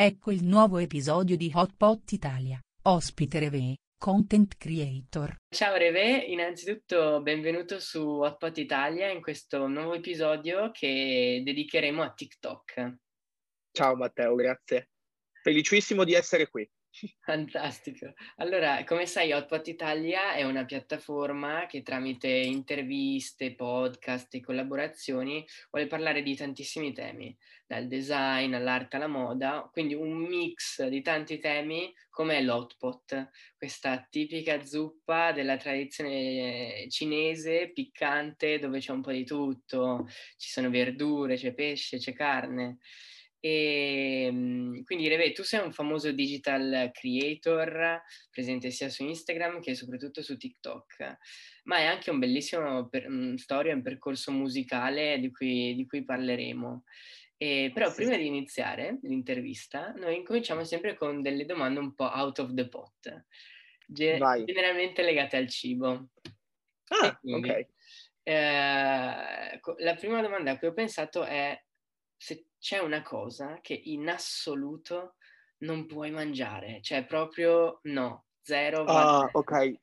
Ecco 0.00 0.30
il 0.30 0.44
nuovo 0.44 0.78
episodio 0.78 1.36
di 1.36 1.50
Hotpot 1.52 2.12
Italia, 2.12 2.56
ospite 2.82 3.40
Reve, 3.40 3.78
content 3.98 4.56
creator. 4.56 5.34
Ciao 5.52 5.74
Reve, 5.74 6.18
innanzitutto 6.18 7.20
benvenuto 7.20 7.80
su 7.80 7.98
Hotpot 7.98 8.56
Italia 8.58 9.10
in 9.10 9.20
questo 9.20 9.66
nuovo 9.66 9.94
episodio 9.94 10.70
che 10.70 11.42
dedicheremo 11.44 12.00
a 12.00 12.12
TikTok. 12.12 12.94
Ciao 13.72 13.96
Matteo, 13.96 14.36
grazie. 14.36 14.90
Felicissimo 15.42 16.04
di 16.04 16.14
essere 16.14 16.48
qui. 16.48 16.64
Fantastico. 17.20 18.12
Allora, 18.36 18.82
come 18.84 19.06
sai, 19.06 19.32
Hotpot 19.32 19.66
Italia 19.68 20.32
è 20.34 20.44
una 20.44 20.64
piattaforma 20.64 21.66
che 21.66 21.82
tramite 21.82 22.28
interviste, 22.28 23.54
podcast 23.54 24.34
e 24.34 24.40
collaborazioni 24.40 25.44
vuole 25.70 25.86
parlare 25.86 26.22
di 26.22 26.34
tantissimi 26.34 26.92
temi, 26.92 27.36
dal 27.66 27.86
design 27.86 28.54
all'arte 28.54 28.96
alla 28.96 29.06
moda, 29.06 29.68
quindi 29.72 29.94
un 29.94 30.12
mix 30.12 30.86
di 30.86 31.02
tanti 31.02 31.38
temi 31.38 31.92
come 32.10 32.42
l'hotpot, 32.42 33.30
questa 33.56 34.06
tipica 34.08 34.64
zuppa 34.64 35.32
della 35.32 35.56
tradizione 35.56 36.86
cinese 36.88 37.70
piccante 37.72 38.58
dove 38.58 38.78
c'è 38.80 38.92
un 38.92 39.02
po' 39.02 39.12
di 39.12 39.24
tutto, 39.24 40.06
ci 40.36 40.48
sono 40.50 40.70
verdure, 40.70 41.36
c'è 41.36 41.52
pesce, 41.52 41.98
c'è 41.98 42.12
carne. 42.12 42.78
E 43.40 44.24
ehm, 44.24 44.82
quindi 44.82 45.06
Reve, 45.08 45.32
tu 45.32 45.42
sei 45.42 45.64
un 45.64 45.72
famoso 45.72 46.10
digital 46.10 46.90
creator 46.92 48.02
presente 48.30 48.70
sia 48.70 48.88
su 48.88 49.04
Instagram 49.04 49.60
che 49.60 49.74
soprattutto 49.74 50.22
su 50.22 50.36
TikTok, 50.36 51.16
ma 51.64 51.78
è 51.78 51.84
anche 51.84 52.10
un 52.10 52.18
bellissimo 52.18 52.88
per, 52.88 53.06
um, 53.06 53.36
storia, 53.36 53.74
un 53.74 53.82
percorso 53.82 54.32
musicale 54.32 55.20
di 55.20 55.30
cui, 55.30 55.74
di 55.74 55.86
cui 55.86 56.04
parleremo. 56.04 56.84
E, 57.36 57.70
però 57.72 57.88
sì. 57.88 57.96
prima 57.96 58.16
di 58.16 58.26
iniziare 58.26 58.98
l'intervista, 59.02 59.92
noi 59.92 60.16
incominciamo 60.16 60.64
sempre 60.64 60.96
con 60.96 61.22
delle 61.22 61.44
domande 61.44 61.78
un 61.78 61.94
po' 61.94 62.10
out 62.12 62.40
of 62.40 62.52
the 62.52 62.68
pot, 62.68 63.24
ge- 63.86 64.18
generalmente 64.44 65.02
legate 65.02 65.36
al 65.36 65.48
cibo. 65.48 66.08
Ah, 66.88 67.16
quindi, 67.20 67.50
ok. 67.50 67.66
Eh, 68.24 69.60
la 69.78 69.94
prima 69.94 70.20
domanda 70.20 70.50
a 70.50 70.58
cui 70.58 70.68
ho 70.68 70.74
pensato 70.74 71.24
è 71.24 71.58
se 72.18 72.48
c'è 72.58 72.78
una 72.78 73.02
cosa 73.02 73.60
che 73.62 73.80
in 73.84 74.08
assoluto 74.08 75.14
non 75.58 75.86
puoi 75.86 76.10
mangiare, 76.10 76.80
cioè 76.82 77.06
proprio 77.06 77.80
no, 77.84 78.26
zero. 78.42 78.84
Ah, 78.84 79.28
ok. 79.32 79.74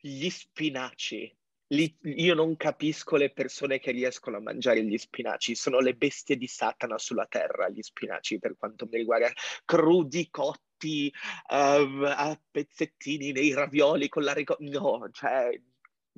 Gli 0.00 0.28
spinaci. 0.28 1.34
Lì, 1.70 1.96
io 2.02 2.34
non 2.34 2.56
capisco 2.56 3.16
le 3.16 3.32
persone 3.32 3.80
che 3.80 3.90
riescono 3.90 4.36
a 4.36 4.40
mangiare 4.40 4.84
gli 4.84 4.96
spinaci, 4.96 5.56
sono 5.56 5.80
le 5.80 5.94
bestie 5.94 6.36
di 6.36 6.46
Satana 6.46 6.96
sulla 6.96 7.26
terra, 7.26 7.68
gli 7.68 7.82
spinaci, 7.82 8.38
per 8.38 8.56
quanto 8.56 8.86
mi 8.86 8.98
riguarda, 8.98 9.32
crudi, 9.64 10.30
cotti, 10.30 11.12
um, 11.50 12.04
a 12.04 12.40
pezzettini 12.50 13.32
nei 13.32 13.52
ravioli 13.52 14.08
con 14.08 14.22
la 14.22 14.32
ricotta. 14.32 14.62
No, 14.62 15.08
cioè, 15.10 15.60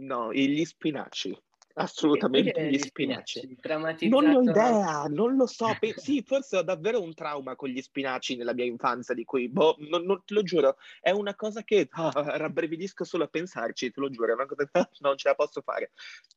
no, 0.00 0.32
gli 0.34 0.64
spinaci. 0.66 1.36
Assolutamente 1.78 2.68
gli 2.68 2.78
spinaci. 2.78 3.40
spinaci 3.40 4.08
non 4.08 4.26
ho 4.26 4.42
idea, 4.42 5.04
non 5.08 5.36
lo 5.36 5.46
so. 5.46 5.76
Pe- 5.78 5.94
sì, 5.96 6.22
forse 6.22 6.56
ho 6.56 6.62
davvero 6.62 7.00
un 7.00 7.14
trauma 7.14 7.56
con 7.56 7.68
gli 7.68 7.80
spinaci 7.80 8.36
nella 8.36 8.54
mia 8.54 8.64
infanzia, 8.64 9.14
di 9.14 9.24
cui, 9.24 9.48
boh, 9.48 9.76
non, 9.78 10.04
non, 10.04 10.22
te 10.24 10.34
lo 10.34 10.42
giuro, 10.42 10.76
è 11.00 11.10
una 11.10 11.34
cosa 11.34 11.62
che 11.62 11.88
oh, 11.92 12.10
rabbrividisco 12.14 13.04
solo 13.04 13.24
a 13.24 13.28
pensarci, 13.28 13.90
te 13.90 14.00
lo 14.00 14.10
giuro, 14.10 14.32
è 14.32 14.34
una 14.34 14.46
cosa 14.46 14.68
che 14.68 14.88
non 15.00 15.16
ce 15.16 15.28
la 15.28 15.34
posso 15.34 15.60
fare. 15.62 15.92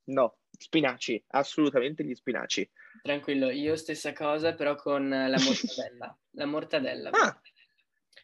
No, 0.06 0.38
spinaci, 0.58 1.24
assolutamente 1.30 2.04
gli 2.04 2.16
spinaci. 2.16 2.70
Tranquillo, 3.02 3.50
io 3.50 3.76
stessa 3.76 4.14
cosa, 4.14 4.54
però 4.54 4.76
con 4.76 5.10
la 5.10 5.40
mortadella. 5.40 6.18
la 6.32 6.46
mortadella. 6.46 7.10
Ah, 7.12 7.42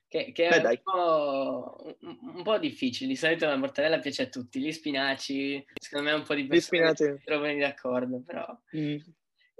che, 0.08 0.32
che 0.32 0.48
Beh, 0.48 0.62
è 0.62 0.70
un 0.70 0.82
po', 0.84 1.98
un, 2.02 2.44
po', 2.44 2.58
difficile. 2.58 3.10
Di 3.10 3.16
solito 3.16 3.46
la 3.46 3.58
mortadella 3.58 4.00
piace 4.00 4.24
a 4.24 4.30
tutti, 4.30 4.60
gli 4.60 4.72
spinaci, 4.72 5.66
secondo 5.74 6.10
me 6.10 6.16
un 6.16 6.24
po' 6.24 6.34
di 6.34 6.48
persone 6.48 6.96
si 6.96 7.22
trovano 7.24 7.58
d'accordo, 7.58 8.22
però... 8.22 8.46
Mm. 8.76 8.98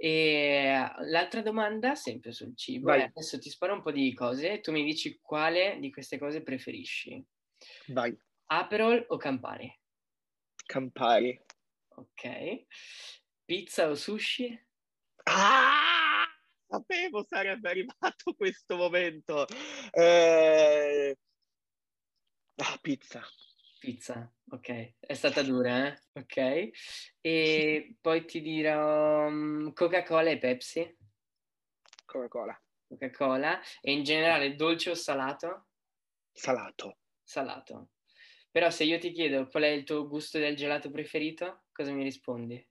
E 0.00 0.92
l'altra 1.06 1.42
domanda, 1.42 1.96
sempre 1.96 2.30
sul 2.30 2.56
cibo, 2.56 2.92
è, 2.92 3.02
adesso 3.02 3.36
ti 3.40 3.50
sparo 3.50 3.74
un 3.74 3.82
po' 3.82 3.90
di 3.90 4.14
cose 4.14 4.52
e 4.52 4.60
tu 4.60 4.70
mi 4.70 4.84
dici 4.84 5.18
quale 5.20 5.76
di 5.80 5.90
queste 5.90 6.18
cose 6.18 6.42
preferisci. 6.42 7.22
Vai. 7.88 8.16
Aperol 8.46 9.04
o 9.08 9.16
Campari? 9.16 9.76
Campari. 10.64 11.38
Ok. 11.88 12.66
Pizza 13.44 13.88
o 13.90 13.96
sushi? 13.96 14.66
Ah! 15.24 16.07
Sapevo 16.68 17.24
sarebbe 17.24 17.70
arrivato 17.70 18.34
questo 18.36 18.76
momento. 18.76 19.46
Eh... 19.92 21.16
Ah, 22.56 22.78
pizza. 22.80 23.22
Pizza, 23.78 24.30
ok. 24.50 24.94
È 24.98 25.14
stata 25.14 25.42
dura, 25.42 25.86
eh? 25.86 26.00
Ok. 26.12 26.70
E 27.20 27.96
poi 28.00 28.24
ti 28.24 28.40
dirò 28.40 29.26
um, 29.28 29.72
Coca-Cola 29.72 30.30
e 30.30 30.38
Pepsi? 30.38 30.96
Coca-Cola. 32.04 32.60
Coca-Cola. 32.88 33.60
E 33.80 33.92
in 33.92 34.02
generale 34.02 34.56
dolce 34.56 34.90
o 34.90 34.94
salato? 34.94 35.68
Salato. 36.32 36.98
Salato. 37.22 37.90
Però 38.50 38.70
se 38.70 38.84
io 38.84 38.98
ti 38.98 39.12
chiedo 39.12 39.46
qual 39.46 39.62
è 39.64 39.68
il 39.68 39.84
tuo 39.84 40.08
gusto 40.08 40.38
del 40.38 40.56
gelato 40.56 40.90
preferito, 40.90 41.64
cosa 41.70 41.92
mi 41.92 42.02
rispondi? 42.02 42.66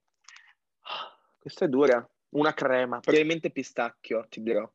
Questa 1.39 1.65
è 1.65 1.67
dura. 1.69 2.05
Una 2.29 2.53
crema, 2.53 2.99
probabilmente 2.99 3.51
pistacchio, 3.51 4.27
ti 4.29 4.41
dirò. 4.41 4.69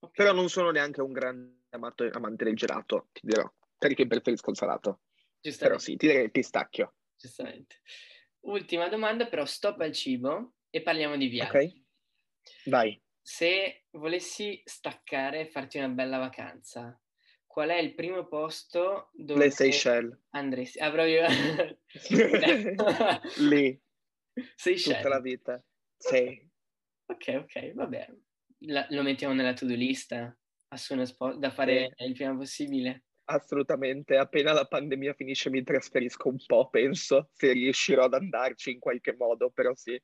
Okay. 0.00 0.14
Però 0.14 0.32
non 0.32 0.48
sono 0.48 0.70
neanche 0.70 1.00
un 1.00 1.12
grande 1.12 1.66
amato, 1.70 2.08
amante 2.12 2.44
del 2.44 2.56
gelato, 2.56 3.08
ti 3.12 3.20
dirò. 3.24 3.50
Perché 3.76 4.06
preferisco 4.06 4.50
il 4.50 4.56
salato. 4.56 5.00
Però 5.58 5.78
sì, 5.78 5.96
ti 5.96 6.08
direi 6.08 6.30
pistacchio. 6.30 6.94
Giustamente. 7.16 7.80
Ultima 8.40 8.88
domanda, 8.88 9.26
però 9.26 9.44
stop 9.44 9.80
al 9.80 9.92
cibo 9.92 10.54
e 10.70 10.82
parliamo 10.82 11.16
di 11.16 11.28
viaggio. 11.28 11.58
Ok. 11.58 11.82
Vai. 12.66 13.00
Se 13.20 13.84
volessi 13.90 14.60
staccare 14.64 15.40
e 15.40 15.50
farti 15.50 15.78
una 15.78 15.88
bella 15.88 16.18
vacanza, 16.18 17.00
qual 17.46 17.70
è 17.70 17.76
il 17.76 17.94
primo 17.94 18.26
posto 18.26 19.10
dove 19.12 19.44
Le 19.44 19.50
Seychelles. 19.50 20.18
andresti? 20.30 20.78
Avrò 20.78 21.04
io... 21.04 21.26
Lì. 23.38 23.80
Seychelles. 24.54 24.96
Tutta 24.96 25.08
la 25.08 25.20
vita. 25.20 25.62
Sì. 25.96 26.47
Ok, 27.10 27.42
ok, 27.42 27.72
vabbè. 27.74 28.08
La, 28.60 28.86
lo 28.90 29.02
mettiamo 29.02 29.34
nella 29.34 29.52
to-do 29.52 29.74
list 29.74 30.36
spo- 30.74 31.36
da 31.36 31.50
fare 31.50 31.92
sì. 31.96 32.04
il 32.04 32.12
prima 32.12 32.36
possibile. 32.36 33.04
Assolutamente, 33.24 34.16
appena 34.16 34.52
la 34.52 34.64
pandemia 34.64 35.12
finisce 35.12 35.50
mi 35.50 35.62
trasferisco 35.62 36.28
un 36.28 36.38
po', 36.46 36.68
penso, 36.68 37.28
se 37.34 37.52
riuscirò 37.52 38.04
ad 38.04 38.14
andarci 38.14 38.70
in 38.70 38.78
qualche 38.78 39.14
modo, 39.16 39.50
però 39.50 39.74
sì. 39.74 40.00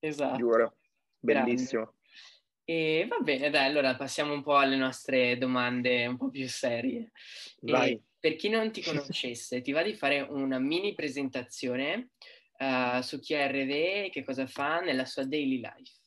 Esatto. 0.00 0.36
Giuro, 0.36 0.76
bellissimo. 1.18 1.82
Grande. 1.82 1.96
E 2.64 3.06
va 3.08 3.18
bene, 3.20 3.48
dai, 3.48 3.64
allora 3.64 3.96
passiamo 3.96 4.34
un 4.34 4.42
po' 4.42 4.56
alle 4.56 4.76
nostre 4.76 5.38
domande 5.38 6.06
un 6.06 6.18
po' 6.18 6.28
più 6.28 6.46
serie. 6.48 7.12
Vai. 7.62 7.98
Per 8.20 8.36
chi 8.36 8.48
non 8.48 8.70
ti 8.72 8.82
conoscesse, 8.82 9.62
ti 9.62 9.72
va 9.72 9.82
di 9.82 9.94
fare 9.94 10.20
una 10.20 10.58
mini 10.58 10.92
presentazione 10.92 12.10
uh, 12.58 13.00
su 13.00 13.20
chi 13.20 13.34
è 13.34 13.48
RD 13.48 13.70
e 13.70 14.10
che 14.12 14.22
cosa 14.22 14.46
fa 14.46 14.80
nella 14.80 15.06
sua 15.06 15.24
daily 15.24 15.60
life. 15.60 15.97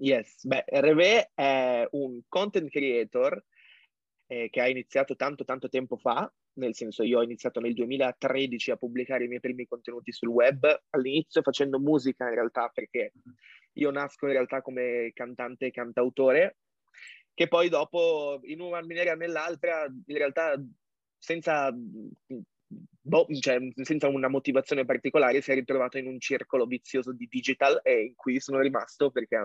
Yes, 0.00 0.44
beh, 0.46 0.64
RV 0.66 1.30
è 1.34 1.88
un 1.92 2.20
content 2.28 2.70
creator 2.70 3.42
eh, 4.26 4.48
che 4.50 4.60
ha 4.60 4.68
iniziato 4.68 5.16
tanto 5.16 5.44
tanto 5.44 5.68
tempo 5.68 5.96
fa, 5.96 6.30
nel 6.54 6.74
senso 6.74 7.02
io 7.02 7.18
ho 7.18 7.22
iniziato 7.22 7.60
nel 7.60 7.74
2013 7.74 8.70
a 8.70 8.76
pubblicare 8.76 9.24
i 9.24 9.28
miei 9.28 9.40
primi 9.40 9.66
contenuti 9.66 10.12
sul 10.12 10.28
web, 10.28 10.82
all'inizio 10.90 11.42
facendo 11.42 11.80
musica 11.80 12.28
in 12.28 12.34
realtà 12.34 12.70
perché 12.72 13.12
io 13.74 13.90
nasco 13.90 14.26
in 14.26 14.32
realtà 14.32 14.62
come 14.62 15.10
cantante 15.14 15.66
e 15.66 15.70
cantautore, 15.70 16.58
che 17.34 17.48
poi 17.48 17.68
dopo 17.68 18.40
in 18.42 18.60
una 18.60 18.80
maniera 18.80 19.12
o 19.12 19.16
nell'altra 19.16 19.84
in 19.84 20.16
realtà 20.16 20.60
senza, 21.16 21.72
boh, 23.00 23.26
cioè, 23.40 23.58
senza 23.82 24.08
una 24.08 24.28
motivazione 24.28 24.84
particolare 24.84 25.40
si 25.40 25.50
è 25.50 25.54
ritrovato 25.54 25.98
in 25.98 26.06
un 26.06 26.20
circolo 26.20 26.66
vizioso 26.66 27.12
di 27.12 27.26
digital 27.28 27.80
e 27.82 28.02
in 28.02 28.14
cui 28.14 28.38
sono 28.40 28.60
rimasto 28.60 29.10
perché 29.10 29.36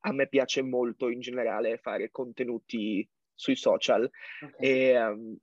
a 0.00 0.12
me 0.12 0.28
piace 0.28 0.62
molto 0.62 1.08
in 1.08 1.20
generale 1.20 1.78
fare 1.78 2.10
contenuti 2.10 3.06
sui 3.34 3.56
social 3.56 4.08
okay. 4.42 4.68
e 4.68 5.02
um, 5.02 5.36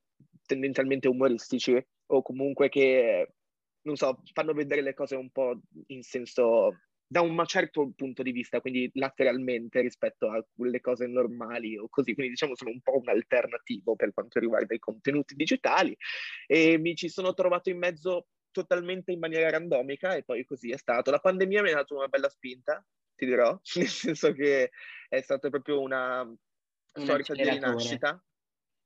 tendenzialmente 0.45 1.07
umoristici 1.07 1.83
o 2.07 2.21
comunque 2.21 2.69
che, 2.69 3.33
non 3.81 3.95
so, 3.95 4.21
fanno 4.33 4.53
vedere 4.53 4.81
le 4.81 4.93
cose 4.93 5.15
un 5.15 5.29
po' 5.29 5.59
in 5.87 6.03
senso 6.03 6.77
da 7.09 7.21
un 7.21 7.41
certo 7.45 7.89
punto 7.95 8.21
di 8.21 8.31
vista, 8.31 8.59
quindi 8.59 8.89
lateralmente 8.95 9.79
rispetto 9.79 10.29
a 10.29 10.45
quelle 10.55 10.81
cose 10.81 11.07
normali 11.07 11.77
o 11.77 11.87
così, 11.89 12.13
quindi 12.13 12.33
diciamo 12.33 12.55
sono 12.55 12.71
un 12.71 12.81
po' 12.81 12.97
un 12.97 13.07
alternativo 13.07 13.95
per 13.95 14.13
quanto 14.13 14.39
riguarda 14.39 14.75
i 14.75 14.79
contenuti 14.79 15.33
digitali 15.35 15.95
e 16.45 16.77
mi 16.77 16.95
ci 16.95 17.07
sono 17.07 17.33
trovato 17.33 17.69
in 17.69 17.77
mezzo 17.77 18.27
totalmente 18.51 19.13
in 19.13 19.19
maniera 19.19 19.49
randomica 19.49 20.15
e 20.15 20.23
poi 20.23 20.43
così 20.43 20.69
è 20.71 20.77
stato. 20.77 21.11
La 21.11 21.19
pandemia 21.19 21.61
mi 21.61 21.71
ha 21.71 21.75
dato 21.75 21.95
una 21.95 22.07
bella 22.07 22.29
spinta 22.29 22.85
ti 23.17 23.25
dirò, 23.25 23.59
nel 23.75 23.87
senso 23.87 24.31
che 24.31 24.71
è 25.09 25.21
stata 25.21 25.49
proprio 25.49 25.81
una, 25.81 26.25
sorta 26.93 27.33
di 27.33 27.43
rinascita. 27.43 28.23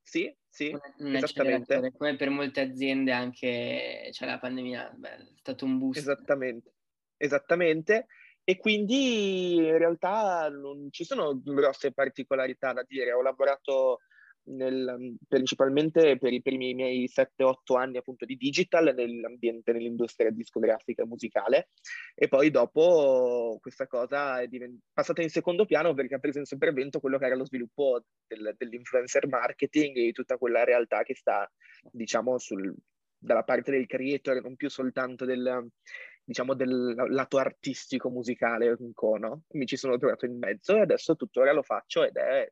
Sì, 0.04 0.34
sì, 0.48 0.76
un 0.98 1.14
esattamente. 1.14 1.92
Come 1.96 2.16
per 2.16 2.30
molte 2.30 2.60
aziende 2.60 3.12
anche 3.12 4.10
cioè 4.12 4.26
la 4.26 4.40
pandemia 4.40 4.90
beh, 4.96 5.16
è 5.16 5.26
stato 5.36 5.64
un 5.64 5.78
boost. 5.78 6.00
Esattamente, 6.00 6.74
esattamente. 7.16 8.06
E 8.44 8.56
quindi 8.56 9.54
in 9.54 9.78
realtà 9.78 10.48
non 10.48 10.88
ci 10.90 11.04
sono 11.04 11.40
grosse 11.40 11.92
particolarità 11.92 12.72
da 12.72 12.82
dire. 12.82 13.12
Ho 13.12 13.22
lavorato 13.22 14.00
nel, 14.44 15.16
principalmente 15.28 16.18
per 16.18 16.32
i 16.32 16.42
primi 16.42 16.74
miei 16.74 17.08
7-8 17.08 17.76
anni 17.76 17.98
appunto 17.98 18.24
di 18.24 18.36
digital 18.36 18.92
nell'ambiente, 18.94 19.72
nell'industria 19.72 20.30
discografica 20.30 21.02
e 21.02 21.06
musicale 21.06 21.68
e 22.14 22.28
poi 22.28 22.50
dopo 22.50 23.58
questa 23.60 23.86
cosa 23.86 24.40
è 24.40 24.48
divent- 24.48 24.80
passata 24.92 25.22
in 25.22 25.30
secondo 25.30 25.64
piano 25.64 25.94
perché 25.94 26.16
ha 26.16 26.18
preso 26.18 26.38
in 26.38 26.44
sopravvento 26.44 27.00
quello 27.00 27.18
che 27.18 27.26
era 27.26 27.36
lo 27.36 27.46
sviluppo 27.46 28.02
del, 28.26 28.54
dell'influencer 28.56 29.28
marketing 29.28 29.96
e 29.96 30.12
tutta 30.12 30.36
quella 30.36 30.64
realtà 30.64 31.02
che 31.02 31.14
sta 31.14 31.50
diciamo 31.90 32.38
sul, 32.38 32.74
dalla 33.16 33.44
parte 33.44 33.70
del 33.70 33.86
creator, 33.86 34.42
non 34.42 34.56
più 34.56 34.68
soltanto 34.68 35.24
del, 35.24 35.68
diciamo, 36.24 36.54
del 36.54 36.94
lato 37.08 37.38
artistico 37.38 38.10
musicale 38.10 38.74
un 38.78 38.92
cono. 38.92 39.44
Mi 39.50 39.66
ci 39.66 39.76
sono 39.76 39.96
trovato 39.96 40.26
in 40.26 40.38
mezzo 40.38 40.76
e 40.76 40.80
adesso 40.80 41.14
tuttora 41.14 41.52
lo 41.52 41.62
faccio 41.62 42.04
ed 42.04 42.16
è 42.16 42.50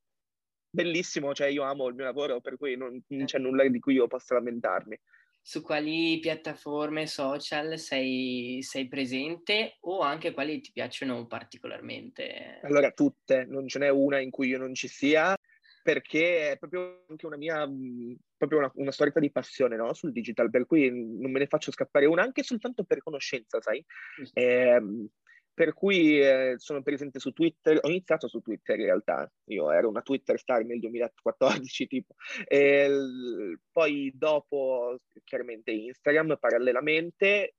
bellissimo, 0.71 1.35
cioè 1.35 1.49
io 1.49 1.65
amo 1.65 1.89
il 1.89 1.95
mio 1.95 2.05
lavoro, 2.05 2.41
per 2.41 2.57
cui 2.57 2.77
non, 2.77 3.03
non 3.09 3.25
c'è 3.25 3.39
nulla 3.39 3.67
di 3.67 3.79
cui 3.79 3.95
io 3.95 4.07
possa 4.07 4.35
lamentarmi. 4.35 4.99
Su 5.43 5.63
quali 5.63 6.19
piattaforme 6.21 7.07
social 7.07 7.79
sei, 7.79 8.59
sei, 8.61 8.89
presente 8.89 9.79
o 9.81 10.01
anche 10.01 10.33
quali 10.33 10.61
ti 10.61 10.71
piacciono 10.71 11.27
particolarmente? 11.27 12.61
Allora, 12.63 12.91
tutte, 12.91 13.47
non 13.47 13.67
ce 13.67 13.79
n'è 13.79 13.89
una 13.89 14.21
in 14.21 14.31
cui 14.31 14.49
io 14.49 14.59
non 14.59 14.75
ci 14.75 14.87
sia, 14.87 15.35
perché 15.83 16.53
è 16.53 16.59
proprio 16.59 17.05
anche 17.09 17.25
una 17.25 17.39
mia, 17.39 17.67
proprio 18.37 18.59
una, 18.59 18.71
una 18.75 18.93
storia 18.93 19.15
di 19.17 19.31
passione 19.31 19.77
no? 19.77 19.95
sul 19.95 20.13
digital, 20.13 20.51
per 20.51 20.67
cui 20.67 20.91
non 20.91 21.31
me 21.31 21.39
ne 21.39 21.47
faccio 21.47 21.73
scappare 21.73 22.05
una, 22.05 22.23
anche 22.23 22.43
soltanto 22.43 22.85
per 22.85 23.03
conoscenza, 23.03 23.61
sai? 23.63 23.83
Mm 24.39 25.05
per 25.61 25.75
cui 25.75 26.19
eh, 26.19 26.55
sono 26.57 26.83
presente 26.83 27.19
su 27.19 27.33
Twitter, 27.33 27.79
ho 27.83 27.89
iniziato 27.91 28.29
su 28.29 28.41
Twitter 28.41 28.79
in 28.79 28.87
realtà, 28.87 29.31
io 29.49 29.71
ero 29.71 29.91
una 29.91 30.01
Twitter 30.01 30.39
star 30.39 30.65
nel 30.65 30.81
2014 30.81 31.85
tipo, 31.87 32.15
e 32.47 32.89
l- 32.89 33.61
poi 33.71 34.11
dopo 34.15 35.01
chiaramente 35.23 35.71
Instagram 35.71 36.39
parallelamente, 36.41 37.57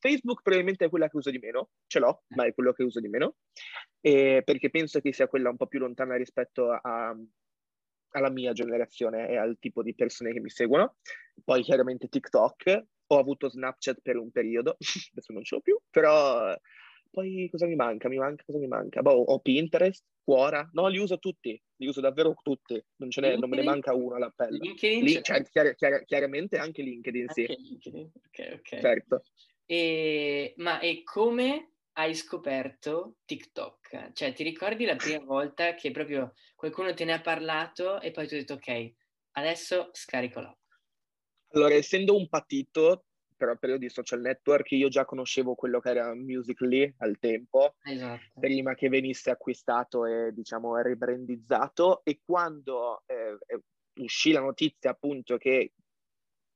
Facebook 0.00 0.42
probabilmente 0.42 0.86
è 0.86 0.88
quella 0.88 1.08
che 1.08 1.16
uso 1.16 1.30
di 1.30 1.38
meno, 1.38 1.68
ce 1.86 2.00
l'ho, 2.00 2.24
ma 2.30 2.44
è 2.44 2.52
quello 2.52 2.72
che 2.72 2.82
uso 2.82 2.98
di 2.98 3.06
meno, 3.06 3.36
e 4.00 4.42
perché 4.44 4.68
penso 4.68 4.98
che 4.98 5.12
sia 5.12 5.28
quella 5.28 5.50
un 5.50 5.56
po' 5.56 5.68
più 5.68 5.78
lontana 5.78 6.16
rispetto 6.16 6.72
a, 6.72 7.16
alla 8.14 8.30
mia 8.30 8.52
generazione 8.52 9.28
e 9.28 9.36
al 9.36 9.58
tipo 9.60 9.84
di 9.84 9.94
persone 9.94 10.32
che 10.32 10.40
mi 10.40 10.50
seguono, 10.50 10.96
poi 11.44 11.62
chiaramente 11.62 12.08
TikTok, 12.08 12.84
ho 13.06 13.18
avuto 13.20 13.48
Snapchat 13.48 14.00
per 14.02 14.16
un 14.16 14.32
periodo, 14.32 14.76
adesso 15.12 15.32
non 15.32 15.44
ce 15.44 15.54
l'ho 15.54 15.60
più, 15.60 15.78
però 15.88 16.52
poi 17.14 17.48
cosa 17.50 17.66
mi 17.66 17.76
manca? 17.76 18.08
Mi 18.08 18.18
manca 18.18 18.42
cosa 18.44 18.58
mi 18.58 18.66
manca? 18.66 19.00
Boh, 19.00 19.22
ho 19.22 19.38
Pinterest, 19.38 20.04
Quora, 20.24 20.66
no, 20.72 20.88
li 20.88 20.96
uso 20.96 21.18
tutti, 21.18 21.62
li 21.76 21.86
uso 21.86 22.00
davvero 22.00 22.34
tutti, 22.42 22.82
non, 22.96 23.10
non 23.38 23.48
me 23.50 23.56
ne 23.56 23.62
manca 23.62 23.94
uno 23.94 24.14
all'appello. 24.14 24.56
LinkedIn? 24.58 25.04
Lì, 25.04 25.22
cioè, 25.22 25.42
chiar, 25.42 25.74
chiar, 25.74 26.04
chiaramente 26.06 26.56
anche 26.56 26.82
LinkedIn, 26.82 27.28
sì. 27.28 27.40
Anche 27.42 27.56
LinkedIn. 27.60 28.10
Ok, 28.14 28.52
ok. 28.54 28.80
Certo. 28.80 29.22
E, 29.66 30.54
ma 30.56 30.80
e 30.80 31.02
come 31.04 31.72
hai 31.92 32.14
scoperto 32.14 33.16
TikTok? 33.26 34.12
Cioè, 34.14 34.32
ti 34.32 34.42
ricordi 34.42 34.86
la 34.86 34.96
prima 34.96 35.22
volta 35.22 35.74
che 35.74 35.90
proprio 35.90 36.32
qualcuno 36.56 36.94
te 36.94 37.04
ne 37.04 37.12
ha 37.12 37.20
parlato 37.20 38.00
e 38.00 38.10
poi 38.10 38.26
tu 38.26 38.32
hai 38.34 38.40
detto, 38.40 38.54
ok, 38.54 38.94
adesso 39.32 39.90
scarico 39.92 40.40
l'app? 40.40 40.58
Allora, 41.48 41.74
essendo 41.74 42.16
un 42.16 42.28
patito, 42.28 43.04
però 43.36 43.56
periodo 43.56 43.82
di 43.82 43.88
social 43.88 44.20
network 44.20 44.70
io 44.72 44.88
già 44.88 45.04
conoscevo 45.04 45.54
quello 45.54 45.80
che 45.80 45.90
era 45.90 46.14
Musical.ly 46.14 46.94
al 46.98 47.18
tempo, 47.18 47.74
esatto. 47.82 48.40
prima 48.40 48.74
che 48.74 48.88
venisse 48.88 49.30
acquistato 49.30 50.06
e 50.06 50.32
diciamo 50.32 50.76
ribrandizzato 50.80 52.02
e 52.04 52.20
quando 52.24 53.02
eh, 53.06 53.36
uscì 54.00 54.32
la 54.32 54.40
notizia 54.40 54.90
appunto 54.90 55.36
che 55.36 55.72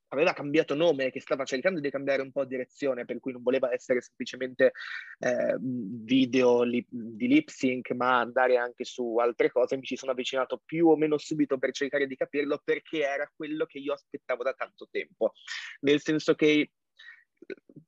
aveva 0.09 0.33
cambiato 0.33 0.75
nome, 0.75 1.11
che 1.11 1.21
stava 1.21 1.45
cercando 1.45 1.81
di 1.81 1.91
cambiare 1.91 2.23
un 2.23 2.33
po' 2.33 2.45
direzione, 2.45 3.05
per 3.05 3.19
cui 3.21 3.33
non 3.33 3.43
voleva 3.43 3.73
essere 3.73 4.01
semplicemente 4.01 4.73
eh, 5.19 5.57
video 5.61 6.63
li- 6.63 6.87
di 6.89 7.29
lip 7.29 7.49
sync, 7.49 7.91
ma 7.93 8.19
andare 8.19 8.57
anche 8.57 8.85
su 8.85 9.17
altre 9.19 9.51
cose, 9.51 9.77
mi 9.77 9.83
ci 9.83 9.97
sono 9.97 10.13
avvicinato 10.13 10.63
più 10.65 10.89
o 10.89 10.97
meno 10.97 11.19
subito 11.19 11.59
per 11.59 11.73
cercare 11.73 12.07
di 12.07 12.17
capirlo, 12.17 12.61
perché 12.65 13.01
era 13.03 13.31
quello 13.35 13.67
che 13.67 13.79
io 13.79 13.93
aspettavo 13.93 14.43
da 14.43 14.53
tanto 14.53 14.89
tempo. 14.91 15.33
Nel 15.81 16.01
senso 16.01 16.35
che 16.35 16.73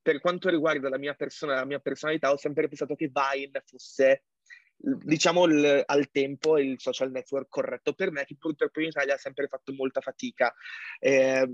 per 0.00 0.20
quanto 0.20 0.48
riguarda 0.48 0.88
la 0.88 0.98
mia 0.98 1.14
persona, 1.14 1.54
la 1.54 1.64
mia 1.64 1.80
personalità, 1.80 2.30
ho 2.32 2.36
sempre 2.36 2.68
pensato 2.68 2.94
che 2.94 3.10
Vine 3.12 3.62
fosse 3.64 4.24
diciamo 4.82 5.44
il, 5.44 5.82
al 5.84 6.10
tempo 6.10 6.58
il 6.58 6.80
social 6.80 7.10
network 7.10 7.48
corretto 7.50 7.92
per 7.92 8.10
me 8.10 8.24
che 8.24 8.36
purtroppo 8.38 8.80
in 8.80 8.86
Italia 8.86 9.12
ha 9.12 9.18
sempre 9.18 9.46
fatto 9.46 9.74
molta 9.74 10.00
fatica 10.00 10.54
eh, 10.98 11.46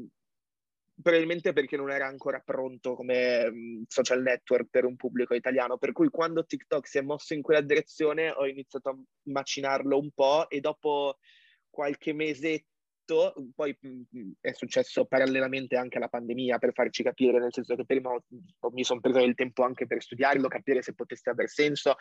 probabilmente 1.00 1.52
perché 1.52 1.76
non 1.76 1.90
era 1.90 2.06
ancora 2.06 2.40
pronto 2.44 2.94
come 2.94 3.46
um, 3.46 3.84
social 3.87 4.22
network 4.22 4.69
per 4.70 4.84
un 4.84 4.96
pubblico 4.96 5.34
italiano, 5.34 5.78
per 5.78 5.93
cui 5.93 6.08
quando 6.08 6.44
TikTok 6.44 6.87
si 6.87 6.98
è 6.98 7.02
mosso 7.02 7.34
in 7.34 7.43
quella 7.43 7.60
direzione 7.60 8.31
ho 8.31 8.46
iniziato 8.46 8.88
a 8.88 8.96
macinarlo 9.25 9.98
un 9.98 10.10
po' 10.12 10.48
e 10.48 10.60
dopo 10.60 11.19
qualche 11.69 12.12
mesetto 12.12 12.75
poi 13.54 13.76
è 14.40 14.52
successo 14.52 15.04
parallelamente 15.04 15.76
anche 15.76 15.98
alla 15.98 16.08
pandemia 16.08 16.58
per 16.58 16.72
farci 16.72 17.04
capire, 17.04 17.38
nel 17.38 17.52
senso 17.52 17.76
che 17.76 17.84
prima 17.84 18.10
mi 18.72 18.82
sono 18.82 19.00
preso 19.00 19.20
il 19.20 19.37
tempo 19.37 19.62
anche 19.62 19.87
per 19.87 20.02
studiarlo, 20.02 20.48
capire 20.48 20.82
se 20.82 20.93
potesse 20.93 21.31
aver 21.31 21.48
senso 21.48 21.94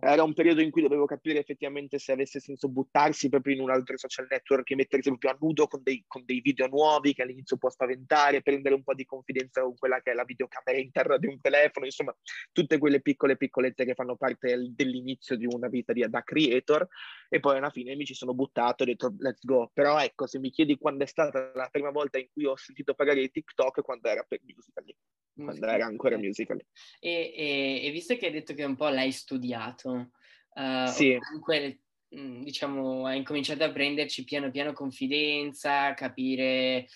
era 0.00 0.22
un 0.22 0.34
periodo 0.34 0.60
in 0.60 0.70
cui 0.70 0.82
dovevo 0.82 1.06
capire 1.06 1.38
effettivamente 1.38 1.98
se 1.98 2.12
avesse 2.12 2.40
senso 2.40 2.68
buttarsi 2.68 3.28
proprio 3.28 3.54
in 3.54 3.60
un 3.60 3.70
altro 3.70 3.96
social 3.96 4.26
network 4.28 4.70
e 4.70 4.76
mettersi 4.76 5.08
proprio 5.08 5.30
a 5.30 5.36
nudo 5.40 5.66
con 5.66 5.82
dei, 5.82 6.04
con 6.06 6.24
dei 6.24 6.40
video 6.40 6.66
nuovi 6.66 7.14
che 7.14 7.22
all'inizio 7.22 7.56
può 7.56 7.70
spaventare, 7.70 8.42
prendere 8.42 8.74
un 8.74 8.82
po' 8.82 8.94
di 8.94 9.04
confidenza 9.04 9.62
con 9.62 9.74
quella 9.76 10.00
che 10.00 10.12
è 10.12 10.14
la 10.14 10.24
videocamera 10.24 10.78
interna 10.78 11.16
di 11.18 11.26
un 11.26 11.40
telefono, 11.40 11.86
insomma, 11.86 12.14
tutte 12.52 12.78
quelle 12.78 13.00
piccole 13.00 13.36
piccolezze 13.36 13.84
che 13.84 13.94
fanno 13.94 14.16
parte 14.16 14.70
dell'inizio 14.70 15.36
di 15.36 15.46
una 15.46 15.68
vita 15.68 15.92
di, 15.92 16.04
da 16.08 16.22
creator 16.22 16.86
e 17.28 17.40
poi 17.40 17.56
alla 17.56 17.70
fine 17.70 17.94
mi 17.94 18.04
ci 18.04 18.14
sono 18.14 18.34
buttato 18.34 18.82
e 18.82 18.86
ho 18.86 18.90
detto 18.90 19.14
let's 19.18 19.44
go. 19.44 19.70
Però 19.72 19.98
ecco, 20.00 20.26
se 20.26 20.38
mi 20.38 20.50
chiedi 20.50 20.76
quando 20.76 21.04
è 21.04 21.06
stata 21.06 21.52
la 21.54 21.68
prima 21.70 21.90
volta 21.90 22.18
in 22.18 22.28
cui 22.32 22.44
ho 22.44 22.56
sentito 22.56 22.94
parlare 22.94 23.20
di 23.20 23.30
TikTok, 23.30 23.82
quando 23.82 24.08
era 24.08 24.24
per 24.26 24.40
Musical.ly 24.42 24.96
quando 25.34 25.66
era 25.66 25.84
ancora 25.84 26.16
musical. 26.16 26.64
E, 27.00 27.32
e, 27.34 27.80
e, 27.84 27.90
visto 27.90 28.16
che 28.16 28.26
hai 28.26 28.32
detto 28.32 28.54
che 28.54 28.64
un 28.64 28.76
po' 28.76 28.88
l'hai 28.88 29.10
studiato, 29.10 29.83
uh, 29.90 30.86
sì. 30.86 31.18
comunque 31.18 31.80
diciamo 32.14 33.06
hai 33.06 33.18
incominciato 33.18 33.64
a 33.64 33.72
prenderci 33.72 34.24
piano 34.24 34.50
piano 34.50 34.72
confidenza, 34.72 35.94
capire 35.94 36.86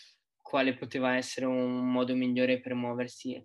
quale 0.49 0.75
poteva 0.77 1.15
essere 1.15 1.45
un 1.45 1.91
modo 1.91 2.15
migliore 2.15 2.61
per 2.61 2.73
muoversi. 2.75 3.43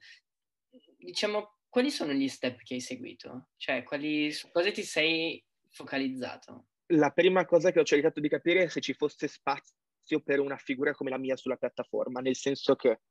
Diciamo, 0.98 1.58
quali 1.68 1.92
sono 1.92 2.14
gli 2.14 2.30
step 2.30 2.62
che 2.64 2.76
hai 2.76 2.80
seguito? 2.80 3.50
Cioè, 3.58 3.84
quali, 3.84 4.32
su 4.32 4.50
cosa 4.52 4.72
ti 4.72 4.84
sei 4.84 5.44
focalizzato? 5.70 6.68
La 6.94 7.10
prima 7.12 7.46
cosa 7.46 7.72
che 7.72 7.82
ho 7.82 7.84
cercato 7.84 8.22
di 8.22 8.30
capire 8.30 8.64
è 8.64 8.68
se 8.70 8.80
ci 8.80 8.94
fosse 8.94 9.28
spazio 9.28 10.22
per 10.24 10.40
una 10.40 10.56
figura 10.56 10.94
come 10.94 11.10
la 11.10 11.18
mia 11.18 11.36
sulla 11.36 11.58
piattaforma, 11.58 12.22
nel 12.22 12.38
senso 12.38 12.76
che 12.76 13.02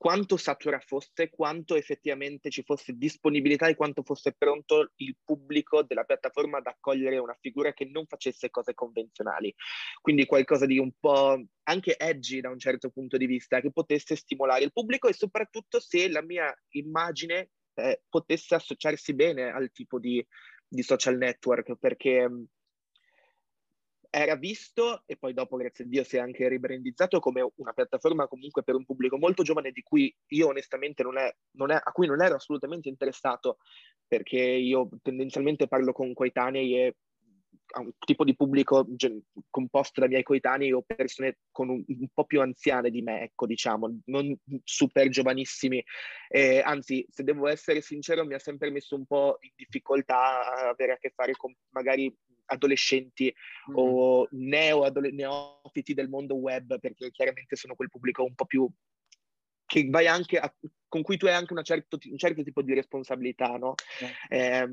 quanto 0.00 0.38
satura 0.38 0.80
fosse, 0.80 1.28
quanto 1.28 1.76
effettivamente 1.76 2.48
ci 2.48 2.62
fosse 2.62 2.94
disponibilità 2.96 3.68
e 3.68 3.74
quanto 3.74 4.02
fosse 4.02 4.32
pronto 4.32 4.92
il 4.96 5.14
pubblico 5.22 5.82
della 5.82 6.04
piattaforma 6.04 6.56
ad 6.56 6.66
accogliere 6.68 7.18
una 7.18 7.36
figura 7.38 7.74
che 7.74 7.84
non 7.84 8.06
facesse 8.06 8.48
cose 8.48 8.72
convenzionali. 8.72 9.54
Quindi 10.00 10.24
qualcosa 10.24 10.64
di 10.64 10.78
un 10.78 10.90
po' 10.98 11.44
anche 11.64 11.98
edgy 11.98 12.40
da 12.40 12.48
un 12.48 12.58
certo 12.58 12.88
punto 12.88 13.18
di 13.18 13.26
vista, 13.26 13.60
che 13.60 13.70
potesse 13.70 14.16
stimolare 14.16 14.64
il 14.64 14.72
pubblico 14.72 15.06
e 15.06 15.12
soprattutto 15.12 15.80
se 15.80 16.08
la 16.08 16.22
mia 16.22 16.50
immagine 16.70 17.50
eh, 17.74 18.00
potesse 18.08 18.54
associarsi 18.54 19.12
bene 19.12 19.52
al 19.52 19.70
tipo 19.70 19.98
di, 19.98 20.26
di 20.66 20.82
social 20.82 21.18
network, 21.18 21.76
perché 21.76 22.26
era 24.10 24.34
visto 24.34 25.04
e 25.06 25.16
poi 25.16 25.32
dopo, 25.32 25.56
grazie 25.56 25.84
a 25.84 25.86
Dio, 25.86 26.04
si 26.04 26.16
è 26.16 26.20
anche 26.20 26.48
ribrandizzato 26.48 27.20
come 27.20 27.48
una 27.56 27.72
piattaforma 27.72 28.26
comunque 28.26 28.64
per 28.64 28.74
un 28.74 28.84
pubblico 28.84 29.16
molto 29.16 29.44
giovane 29.44 29.70
di 29.70 29.82
cui 29.82 30.14
io 30.28 30.48
onestamente 30.48 31.04
non 31.04 31.16
è, 31.16 31.32
non 31.52 31.70
è, 31.70 31.80
a 31.82 31.92
cui 31.92 32.08
non 32.08 32.20
ero 32.20 32.34
assolutamente 32.34 32.88
interessato 32.88 33.58
perché 34.06 34.40
io 34.40 34.88
tendenzialmente 35.02 35.68
parlo 35.68 35.92
con 35.92 36.12
coetanei 36.12 36.76
e 36.76 36.96
un 37.78 37.92
tipo 37.98 38.24
di 38.24 38.34
pubblico 38.34 38.84
gen- 38.88 39.22
composto 39.48 40.00
da 40.00 40.08
miei 40.08 40.24
coetanei 40.24 40.72
o 40.72 40.82
persone 40.82 41.38
con 41.52 41.68
un, 41.68 41.84
un, 41.86 42.08
po' 42.12 42.24
più 42.24 42.40
anziane 42.40 42.90
di 42.90 43.02
me, 43.02 43.22
ecco, 43.22 43.46
diciamo, 43.46 44.00
non 44.06 44.36
super 44.64 45.08
giovanissimi. 45.08 45.80
Eh, 46.28 46.60
anzi, 46.64 47.06
se 47.08 47.22
devo 47.22 47.46
essere 47.46 47.80
sincero, 47.80 48.24
mi 48.24 48.34
ha 48.34 48.40
sempre 48.40 48.70
messo 48.70 48.96
un 48.96 49.06
po' 49.06 49.38
in 49.40 49.50
difficoltà 49.54 50.68
avere 50.70 50.92
a 50.94 50.98
che 50.98 51.12
fare 51.14 51.34
con 51.36 51.54
magari 51.68 52.12
adolescenti 52.50 53.24
mm-hmm. 53.24 53.78
o 53.78 54.28
neo-neofiti 54.30 55.94
del 55.94 56.08
mondo 56.08 56.34
web, 56.34 56.78
perché 56.78 57.10
chiaramente 57.10 57.56
sono 57.56 57.74
quel 57.74 57.90
pubblico 57.90 58.24
un 58.24 58.34
po' 58.34 58.46
più 58.46 58.68
che 59.66 59.86
vai 59.88 60.08
anche 60.08 60.36
a, 60.36 60.52
con 60.88 61.02
cui 61.02 61.16
tu 61.16 61.26
hai 61.26 61.34
anche 61.34 61.54
certo, 61.62 61.98
un 62.02 62.18
certo 62.18 62.42
tipo 62.42 62.60
di 62.62 62.74
responsabilità, 62.74 63.56
no? 63.56 63.74
Yeah. 64.00 64.64
Eh, 64.64 64.68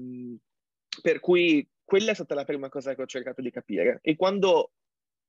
per 1.01 1.19
cui 1.19 1.67
quella 1.83 2.11
è 2.11 2.15
stata 2.15 2.33
la 2.33 2.43
prima 2.43 2.69
cosa 2.69 2.95
che 2.95 3.01
ho 3.03 3.05
cercato 3.05 3.41
di 3.41 3.51
capire. 3.51 3.99
E 4.01 4.15
quando 4.15 4.71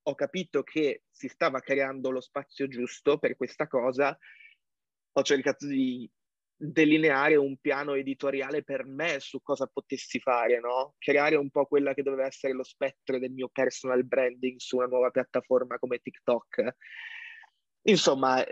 ho 0.03 0.15
capito 0.15 0.63
che 0.63 1.03
si 1.11 1.29
stava 1.29 1.61
creando 1.61 2.11
lo 2.11 2.21
spazio 2.21 2.67
giusto 2.67 3.19
per 3.19 3.37
questa 3.37 3.67
cosa, 3.67 4.17
ho 5.13 5.23
cercato 5.23 5.67
di 5.67 6.11
delineare 6.61 7.37
un 7.37 7.57
piano 7.59 7.95
editoriale 7.95 8.65
per 8.65 8.85
me 8.85 9.21
su 9.21 9.41
cosa 9.41 9.67
potessi 9.67 10.19
fare, 10.19 10.59
no? 10.59 10.95
Creare 10.99 11.37
un 11.37 11.51
po' 11.51 11.67
quella 11.67 11.95
che 11.95 12.03
doveva 12.03 12.27
essere 12.27 12.53
lo 12.53 12.65
spettro 12.65 13.19
del 13.19 13.31
mio 13.31 13.49
personal 13.49 14.05
branding 14.05 14.59
su 14.59 14.77
una 14.77 14.87
nuova 14.87 15.11
piattaforma 15.11 15.79
come 15.79 15.99
TikTok. 15.99 16.75
Insomma, 17.83 18.45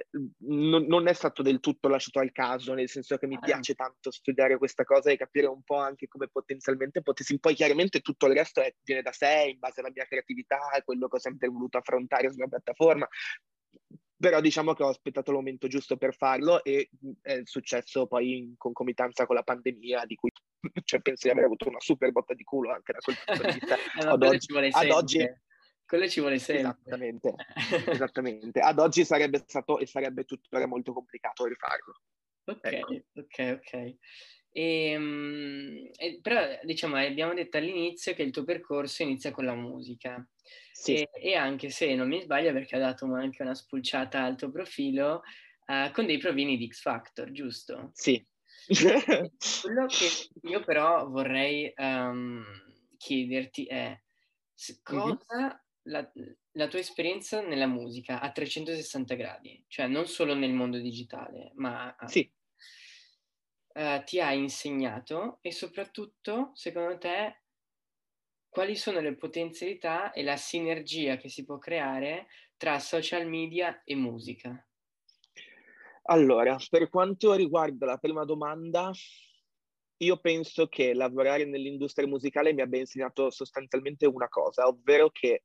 non, 0.47 0.87
non, 0.87 1.09
è 1.09 1.13
stato 1.13 1.43
del 1.43 1.59
tutto 1.59 1.89
lasciato 1.89 2.21
al 2.21 2.33
caso, 2.33 2.73
nel 2.75 2.89
senso 2.89 3.19
che 3.19 3.27
mi 3.27 3.35
ah. 3.35 3.41
piace 3.41 3.75
tanto 3.75 4.11
studiare 4.13 4.57
questa 4.57 4.85
cosa 4.85 5.11
e 5.11 5.17
capire 5.17 5.47
un 5.47 5.63
po' 5.63 5.77
anche 5.77 6.07
come 6.07 6.29
potenzialmente 6.29 7.03
potessi. 7.03 7.39
Poi 7.41 7.55
chiaramente 7.55 8.01
tutto 8.01 8.27
il 8.27 8.35
resto 8.35 8.63
è, 8.63 8.73
viene 8.83 9.03
da 9.03 9.13
sé, 9.13 9.49
in 9.51 9.59
base 9.59 9.81
alla 9.81 9.91
mia 9.93 10.07
creatività, 10.07 10.61
quello 10.85 11.09
che 11.09 11.17
ho 11.17 11.21
sempre 11.21 11.49
voluto 11.49 11.77
affrontare 11.77 12.33
sulla 12.33 12.47
piattaforma. 12.47 13.07
Però 14.19 14.41
diciamo 14.41 14.73
che 14.73 14.83
ho 14.83 14.89
aspettato 14.89 15.31
il 15.31 15.37
momento 15.37 15.69
giusto 15.69 15.97
per 15.99 16.15
farlo 16.15 16.65
e 16.65 16.89
è 17.21 17.43
successo 17.45 18.07
poi 18.07 18.39
in 18.39 18.55
concomitanza 18.57 19.27
con 19.27 19.37
la 19.37 19.43
pandemia, 19.43 20.07
di 20.07 20.15
cui 20.15 20.31
cioè, 20.85 21.01
penso 21.01 21.27
di 21.27 21.33
aver 21.33 21.45
avuto 21.45 21.69
una 21.69 21.81
super 21.81 22.11
botta 22.13 22.33
di 22.33 22.43
culo 22.43 22.73
anche 22.73 22.93
da 22.93 22.99
quel 23.01 23.17
punto 23.25 23.43
di 23.43 23.53
vista. 23.53 23.77
Ad, 24.11 24.23
oggi, 24.23 24.57
ad 24.71 24.91
oggi 24.91 25.45
quello 25.87 26.09
ci 26.09 26.21
vuole 26.21 26.39
sempre. 26.39 26.79
Esattamente, 26.85 27.35
esattamente. 27.87 28.61
Ad 28.61 28.79
oggi 28.79 29.05
sarebbe 29.05 29.39
stato 29.47 29.79
e 29.79 29.87
sarebbe 29.87 30.25
tuttora 30.25 30.67
molto 30.67 30.93
complicato 30.93 31.45
rifarlo. 31.45 32.01
Ok, 32.45 32.65
ecco. 32.65 33.03
ok, 33.15 33.61
ok. 33.61 33.95
E, 34.59 34.97
um, 34.97 35.91
e, 35.99 36.19
però 36.23 36.41
diciamo 36.63 36.97
abbiamo 36.97 37.35
detto 37.35 37.59
all'inizio 37.59 38.15
che 38.15 38.23
il 38.23 38.31
tuo 38.31 38.43
percorso 38.43 39.03
inizia 39.03 39.31
con 39.31 39.45
la 39.45 39.55
musica 39.55 40.27
sì. 40.73 40.95
e, 40.95 41.11
e, 41.13 41.35
anche 41.35 41.69
se 41.69 41.95
non 41.95 42.09
mi 42.09 42.23
sbaglio 42.23 42.55
perché 42.55 42.77
ha 42.77 42.79
dato 42.79 43.05
anche 43.13 43.43
una 43.43 43.55
spulciata 43.55 44.23
al 44.23 44.37
tuo 44.37 44.51
profilo 44.51 45.21
uh, 45.67 45.91
con 45.93 46.07
dei 46.07 46.17
provini 46.17 46.57
di 46.57 46.69
X 46.69 46.81
Factor, 46.81 47.33
giusto? 47.33 47.91
Sì. 47.93 48.27
Quello 48.67 49.87
che 49.89 50.09
io 50.49 50.65
però 50.65 51.07
vorrei 51.07 51.71
um, 51.77 52.43
chiederti 52.97 53.67
è 53.67 54.01
cosa 54.83 55.19
mm-hmm 55.37 55.65
la, 55.87 56.11
la, 56.53 56.69
tua 56.69 56.79
esperienza 56.79 57.41
nella 57.43 57.67
musica 57.67 58.21
a 58.21 58.31
360 58.31 59.15
gradi, 59.15 59.65
cioè 59.69 59.87
non 59.87 60.07
solo 60.07 60.35
nel 60.35 60.53
mondo 60.53 60.79
digitale, 60.79 61.53
ma 61.57 61.95
sì. 62.07 62.29
Uh, 63.77 64.03
ti 64.05 64.21
ha 64.21 64.33
insegnato 64.33 65.39
e 65.43 65.53
soprattutto, 65.53 66.51
secondo 66.55 66.99
te, 66.99 67.43
quali 68.49 68.75
sono 68.75 69.01
le 69.01 69.15
potenzialità 69.17 70.13
e 70.13 70.23
la 70.23 70.37
sinergia 70.37 71.17
che 71.19 71.29
si 71.29 71.45
può 71.45 71.59
creare 71.59 72.27
tra 72.57 72.79
social 72.79 73.29
media 73.29 73.83
e 73.85 73.95
musica? 73.95 74.67
Allora, 76.09 76.57
per 76.71 76.89
quanto 76.89 77.35
riguarda 77.35 77.85
la 77.85 77.99
prima 77.99 78.25
domanda, 78.25 78.93
io 79.99 80.21
penso 80.21 80.69
che 80.69 80.95
lavorare 80.95 81.45
nell'industria 81.45 82.07
musicale 82.07 82.53
mi 82.53 82.63
abbia 82.63 82.81
insegnato 82.81 83.31
sostanzialmente 83.31 84.07
una 84.07 84.29
cosa, 84.29 84.67
ovvero 84.67 85.11
che 85.11 85.45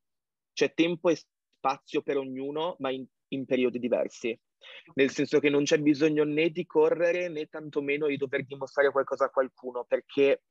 c'è 0.54 0.74
tempo 0.74 1.10
e 1.10 1.16
spazio 1.16 2.02
per 2.02 2.18
ognuno, 2.18 2.76
ma 2.80 2.92
in, 2.92 3.06
in 3.30 3.46
periodi 3.46 3.80
diversi. 3.80 4.38
Nel 4.94 5.10
senso 5.10 5.40
che 5.40 5.50
non 5.50 5.64
c'è 5.64 5.80
bisogno 5.80 6.24
né 6.24 6.50
di 6.50 6.66
correre 6.66 7.30
né 7.30 7.48
tantomeno 7.48 8.08
di 8.08 8.18
dover 8.18 8.46
dimostrare 8.46 8.92
qualcosa 8.92 9.26
a 9.26 9.30
qualcuno, 9.30 9.86
perché 9.86 10.42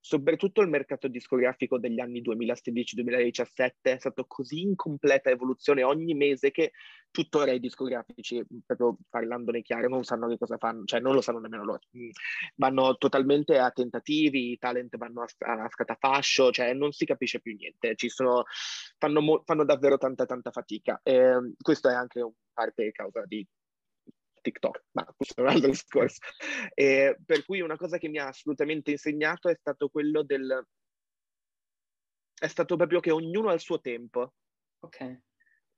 soprattutto 0.00 0.60
il 0.60 0.68
mercato 0.68 1.08
discografico 1.08 1.78
degli 1.78 2.00
anni 2.00 2.22
2016-2017 2.22 3.72
è 3.82 3.96
stato 3.98 4.24
così 4.26 4.60
in 4.60 4.74
completa 4.76 5.30
evoluzione 5.30 5.82
ogni 5.82 6.14
mese 6.14 6.50
che 6.50 6.72
tuttora 7.10 7.52
i 7.52 7.60
discografici, 7.60 8.44
proprio 8.64 8.98
parlandone 9.08 9.62
chiaro, 9.62 9.88
non 9.88 10.04
sanno 10.04 10.28
che 10.28 10.36
cosa 10.36 10.58
fanno, 10.58 10.84
cioè 10.84 11.00
non 11.00 11.14
lo 11.14 11.22
sanno 11.22 11.38
nemmeno 11.38 11.64
loro. 11.64 11.80
Mm, 11.96 12.10
vanno 12.56 12.96
totalmente 12.98 13.58
a 13.58 13.70
tentativi, 13.70 14.52
i 14.52 14.58
talent 14.58 14.96
vanno 14.96 15.22
a, 15.22 15.62
a 15.62 15.68
scatafascio, 15.68 16.50
cioè 16.50 16.74
non 16.74 16.92
si 16.92 17.06
capisce 17.06 17.40
più 17.40 17.54
niente, 17.56 17.94
sono, 18.08 18.44
fanno, 18.98 19.42
fanno 19.44 19.64
davvero 19.64 19.96
tanta 19.96 20.26
tanta 20.26 20.50
fatica. 20.50 21.00
E 21.02 21.54
questo 21.60 21.88
è 21.88 21.94
anche 21.94 22.20
un 22.20 22.32
parte 22.52 22.90
causa 22.92 23.24
di 23.26 23.46
TikTok, 24.46 24.84
ma 24.92 25.04
questo 25.16 25.40
è 25.40 25.42
un 25.42 25.48
altro 25.48 25.70
discorso. 25.70 26.20
E 26.74 27.16
per 27.24 27.44
cui 27.44 27.60
una 27.60 27.76
cosa 27.76 27.98
che 27.98 28.08
mi 28.08 28.18
ha 28.18 28.28
assolutamente 28.28 28.92
insegnato 28.92 29.48
è 29.48 29.56
stato 29.58 29.88
quello 29.88 30.22
del... 30.22 30.66
è 32.38 32.46
stato 32.46 32.76
proprio 32.76 33.00
che 33.00 33.10
ognuno 33.10 33.48
ha 33.48 33.54
il 33.54 33.60
suo 33.60 33.80
tempo. 33.80 34.34
Ok. 34.80 35.20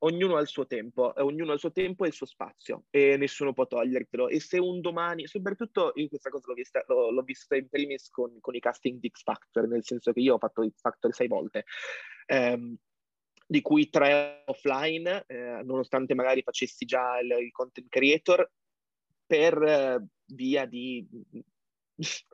Ognuno 0.00 0.36
ha 0.36 0.40
il 0.40 0.46
suo 0.46 0.66
tempo, 0.66 1.14
e 1.16 1.22
ognuno 1.22 1.50
ha 1.50 1.54
il 1.54 1.60
suo 1.60 1.72
tempo 1.72 2.04
e 2.04 2.08
il 2.08 2.12
suo 2.12 2.26
spazio 2.26 2.84
e 2.90 3.16
nessuno 3.16 3.52
può 3.52 3.66
togliertelo. 3.66 4.28
E 4.28 4.38
se 4.38 4.58
un 4.58 4.80
domani, 4.80 5.26
soprattutto 5.26 5.92
in 5.94 6.08
questa 6.08 6.30
cosa 6.30 6.46
l'ho 6.48 6.54
vista, 6.54 6.84
l'ho, 6.86 7.10
l'ho 7.10 7.22
vista 7.22 7.56
in 7.56 7.68
primis 7.68 8.10
con, 8.10 8.38
con, 8.40 8.54
i 8.54 8.60
casting 8.60 9.00
di 9.00 9.08
X 9.08 9.22
Factor, 9.22 9.66
nel 9.66 9.84
senso 9.84 10.12
che 10.12 10.20
io 10.20 10.34
ho 10.34 10.38
fatto 10.38 10.68
X 10.68 10.80
Factor 10.80 11.12
sei 11.12 11.26
volte. 11.26 11.64
Um, 12.28 12.78
di 13.50 13.62
cui 13.62 13.88
tre 13.88 14.42
offline, 14.44 15.24
eh, 15.26 15.62
nonostante 15.64 16.14
magari 16.14 16.42
facessi 16.42 16.84
già 16.84 17.18
il, 17.18 17.34
il 17.40 17.50
content 17.50 17.88
creator, 17.88 18.46
per 19.28 19.62
eh, 19.62 20.04
via 20.32 20.64
di... 20.66 21.06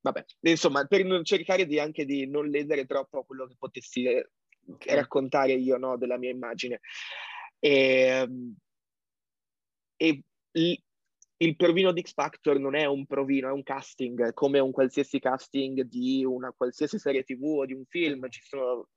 Vabbè, 0.00 0.24
insomma, 0.42 0.84
per 0.86 1.22
cercare 1.24 1.66
di 1.66 1.78
anche 1.80 2.04
di 2.04 2.26
non 2.26 2.46
ledere 2.46 2.86
troppo 2.86 3.24
quello 3.24 3.46
che 3.46 3.56
potessi 3.58 4.04
eh, 4.04 4.30
okay. 4.66 4.94
raccontare 4.94 5.52
io 5.52 5.76
no, 5.76 5.98
della 5.98 6.16
mia 6.16 6.30
immagine. 6.30 6.80
Ehm, 7.58 8.56
e, 9.96 10.08
e 10.08 10.22
il, 10.52 10.82
il 11.38 11.56
provino 11.56 11.92
di 11.92 12.02
X 12.02 12.12
Factor 12.14 12.58
non 12.58 12.76
è 12.76 12.84
un 12.84 13.06
provino, 13.06 13.48
è 13.48 13.52
un 13.52 13.64
casting, 13.64 14.32
come 14.32 14.60
un 14.60 14.70
qualsiasi 14.70 15.18
casting 15.18 15.82
di 15.82 16.24
una 16.24 16.52
qualsiasi 16.56 16.98
serie 16.98 17.24
TV 17.24 17.42
o 17.42 17.66
di 17.66 17.74
un 17.74 17.84
film. 17.84 18.28
Ci 18.28 18.42
sono 18.44 18.88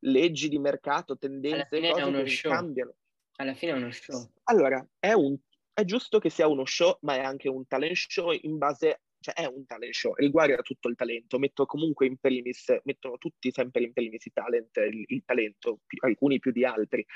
leggi 0.00 0.48
di 0.48 0.58
mercato, 0.58 1.16
tendenze, 1.16 1.80
cose 1.80 2.22
che 2.24 2.28
show. 2.28 2.52
cambiano. 2.52 2.94
Alla 3.36 3.54
fine 3.54 3.72
è 3.72 3.74
uno 3.76 3.90
show. 3.90 4.30
Allora, 4.44 4.86
è, 4.98 5.12
un, 5.12 5.36
è 5.72 5.84
giusto 5.84 6.18
che 6.18 6.30
sia 6.30 6.46
uno 6.46 6.64
show, 6.64 6.98
ma 7.02 7.16
è 7.16 7.20
anche 7.20 7.48
un 7.48 7.66
talent 7.66 7.94
show 7.94 8.32
in 8.32 8.58
base 8.58 9.02
cioè 9.22 9.34
è 9.34 9.46
un 9.46 9.64
talent 9.64 9.94
show, 9.94 10.14
riguarda 10.16 10.60
tutto 10.62 10.88
il 10.88 10.96
talento, 10.96 11.38
metto 11.38 11.64
comunque 11.64 12.06
in 12.06 12.18
primis, 12.18 12.74
mettono 12.82 13.16
tutti 13.18 13.52
sempre 13.52 13.84
in 13.84 13.92
primis 13.92 14.26
il 14.26 14.32
talent, 14.32 14.76
il, 14.78 15.04
il 15.06 15.22
talento, 15.24 15.78
più, 15.86 15.98
alcuni 16.02 16.40
più 16.40 16.50
di 16.50 16.64
altri. 16.64 17.06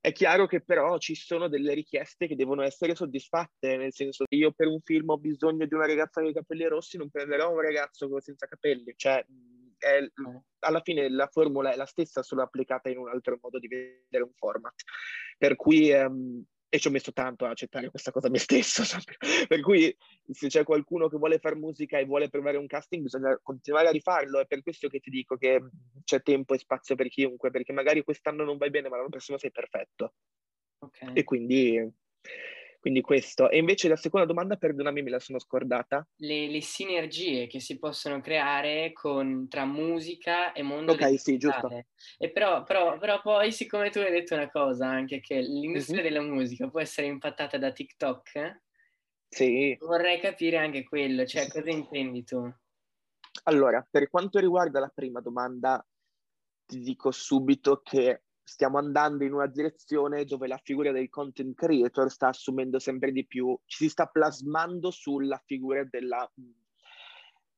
È 0.00 0.12
chiaro 0.12 0.46
che 0.46 0.62
però 0.62 0.98
ci 0.98 1.14
sono 1.14 1.48
delle 1.48 1.74
richieste 1.74 2.26
che 2.26 2.34
devono 2.34 2.62
essere 2.62 2.94
soddisfatte, 2.94 3.76
nel 3.76 3.92
senso 3.92 4.24
che 4.24 4.36
io 4.36 4.52
per 4.52 4.66
un 4.66 4.80
film 4.80 5.10
ho 5.10 5.18
bisogno 5.18 5.66
di 5.66 5.74
una 5.74 5.86
ragazza 5.86 6.20
con 6.20 6.30
i 6.30 6.32
capelli 6.32 6.66
rossi, 6.66 6.96
non 6.96 7.10
prenderò 7.10 7.50
un 7.50 7.60
ragazzo 7.60 8.08
senza 8.20 8.46
capelli, 8.46 8.94
cioè 8.96 9.24
è, 9.78 9.98
eh. 9.98 10.12
alla 10.60 10.80
fine 10.80 11.08
la 11.08 11.28
formula 11.28 11.72
è 11.72 11.76
la 11.76 11.86
stessa, 11.86 12.22
solo 12.22 12.42
applicata 12.42 12.88
in 12.88 12.98
un 12.98 13.08
altro 13.08 13.38
modo 13.40 13.58
di 13.58 13.68
vedere 13.68 14.24
un 14.24 14.32
format. 14.34 14.74
Per 15.38 15.54
cui, 15.56 15.92
um, 15.92 16.44
e 16.74 16.78
ci 16.78 16.88
ho 16.88 16.90
messo 16.90 17.12
tanto 17.12 17.44
a 17.44 17.50
accettare 17.50 17.90
questa 17.90 18.10
cosa 18.10 18.30
me 18.30 18.38
stesso, 18.38 18.82
per 19.46 19.60
cui 19.60 19.94
se 20.30 20.48
c'è 20.48 20.64
qualcuno 20.64 21.06
che 21.06 21.18
vuole 21.18 21.38
fare 21.38 21.54
musica 21.54 21.98
e 21.98 22.06
vuole 22.06 22.30
provare 22.30 22.56
un 22.56 22.66
casting, 22.66 23.02
bisogna 23.02 23.38
continuare 23.42 23.88
a 23.88 23.90
rifarlo. 23.90 24.40
È 24.40 24.46
per 24.46 24.62
questo 24.62 24.88
che 24.88 24.98
ti 24.98 25.10
dico 25.10 25.36
che 25.36 25.62
c'è 26.02 26.22
tempo 26.22 26.54
e 26.54 26.58
spazio 26.58 26.94
per 26.94 27.08
chiunque, 27.08 27.50
perché 27.50 27.74
magari 27.74 28.02
quest'anno 28.02 28.42
non 28.42 28.56
vai 28.56 28.70
bene, 28.70 28.88
ma 28.88 28.96
l'anno 28.96 29.10
prossimo 29.10 29.36
sei 29.36 29.50
perfetto. 29.50 30.14
Okay. 30.78 31.10
E 31.12 31.24
quindi 31.24 31.92
quindi 32.82 33.00
questo. 33.00 33.48
E 33.48 33.58
invece 33.58 33.86
la 33.86 33.94
seconda 33.94 34.26
domanda, 34.26 34.56
perdonami, 34.56 35.02
me 35.02 35.10
la 35.10 35.20
sono 35.20 35.38
scordata. 35.38 36.04
Le, 36.16 36.48
le 36.48 36.60
sinergie 36.60 37.46
che 37.46 37.60
si 37.60 37.78
possono 37.78 38.20
creare 38.20 38.90
con, 38.92 39.46
tra 39.48 39.64
musica 39.64 40.52
e 40.52 40.62
mondo 40.62 40.90
Ok, 40.90 41.16
sì, 41.16 41.38
giusto. 41.38 41.84
E 42.18 42.30
però, 42.32 42.64
però, 42.64 42.98
però, 42.98 43.20
poi, 43.22 43.52
siccome 43.52 43.90
tu 43.90 44.00
hai 44.00 44.10
detto 44.10 44.34
una 44.34 44.50
cosa 44.50 44.88
anche, 44.88 45.20
che 45.20 45.40
l'industria 45.40 46.02
mm-hmm. 46.02 46.12
della 46.12 46.22
musica 46.22 46.68
può 46.68 46.80
essere 46.80 47.06
impattata 47.06 47.56
da 47.56 47.70
TikTok, 47.70 48.62
sì. 49.28 49.76
vorrei 49.78 50.18
capire 50.18 50.56
anche 50.56 50.82
quello, 50.82 51.24
cioè 51.24 51.46
cosa 51.46 51.70
intendi 51.70 52.24
tu? 52.24 52.52
Allora, 53.44 53.86
per 53.88 54.10
quanto 54.10 54.40
riguarda 54.40 54.80
la 54.80 54.90
prima 54.92 55.20
domanda, 55.20 55.86
ti 56.66 56.80
dico 56.80 57.12
subito 57.12 57.80
che 57.80 58.22
stiamo 58.44 58.78
andando 58.78 59.24
in 59.24 59.32
una 59.32 59.46
direzione 59.46 60.24
dove 60.24 60.46
la 60.46 60.60
figura 60.62 60.92
del 60.92 61.08
content 61.08 61.54
creator 61.54 62.10
sta 62.10 62.28
assumendo 62.28 62.78
sempre 62.78 63.12
di 63.12 63.26
più, 63.26 63.58
ci 63.64 63.84
si 63.84 63.88
sta 63.88 64.06
plasmando 64.06 64.90
sulla 64.90 65.40
figura 65.44 65.84
della, 65.84 66.30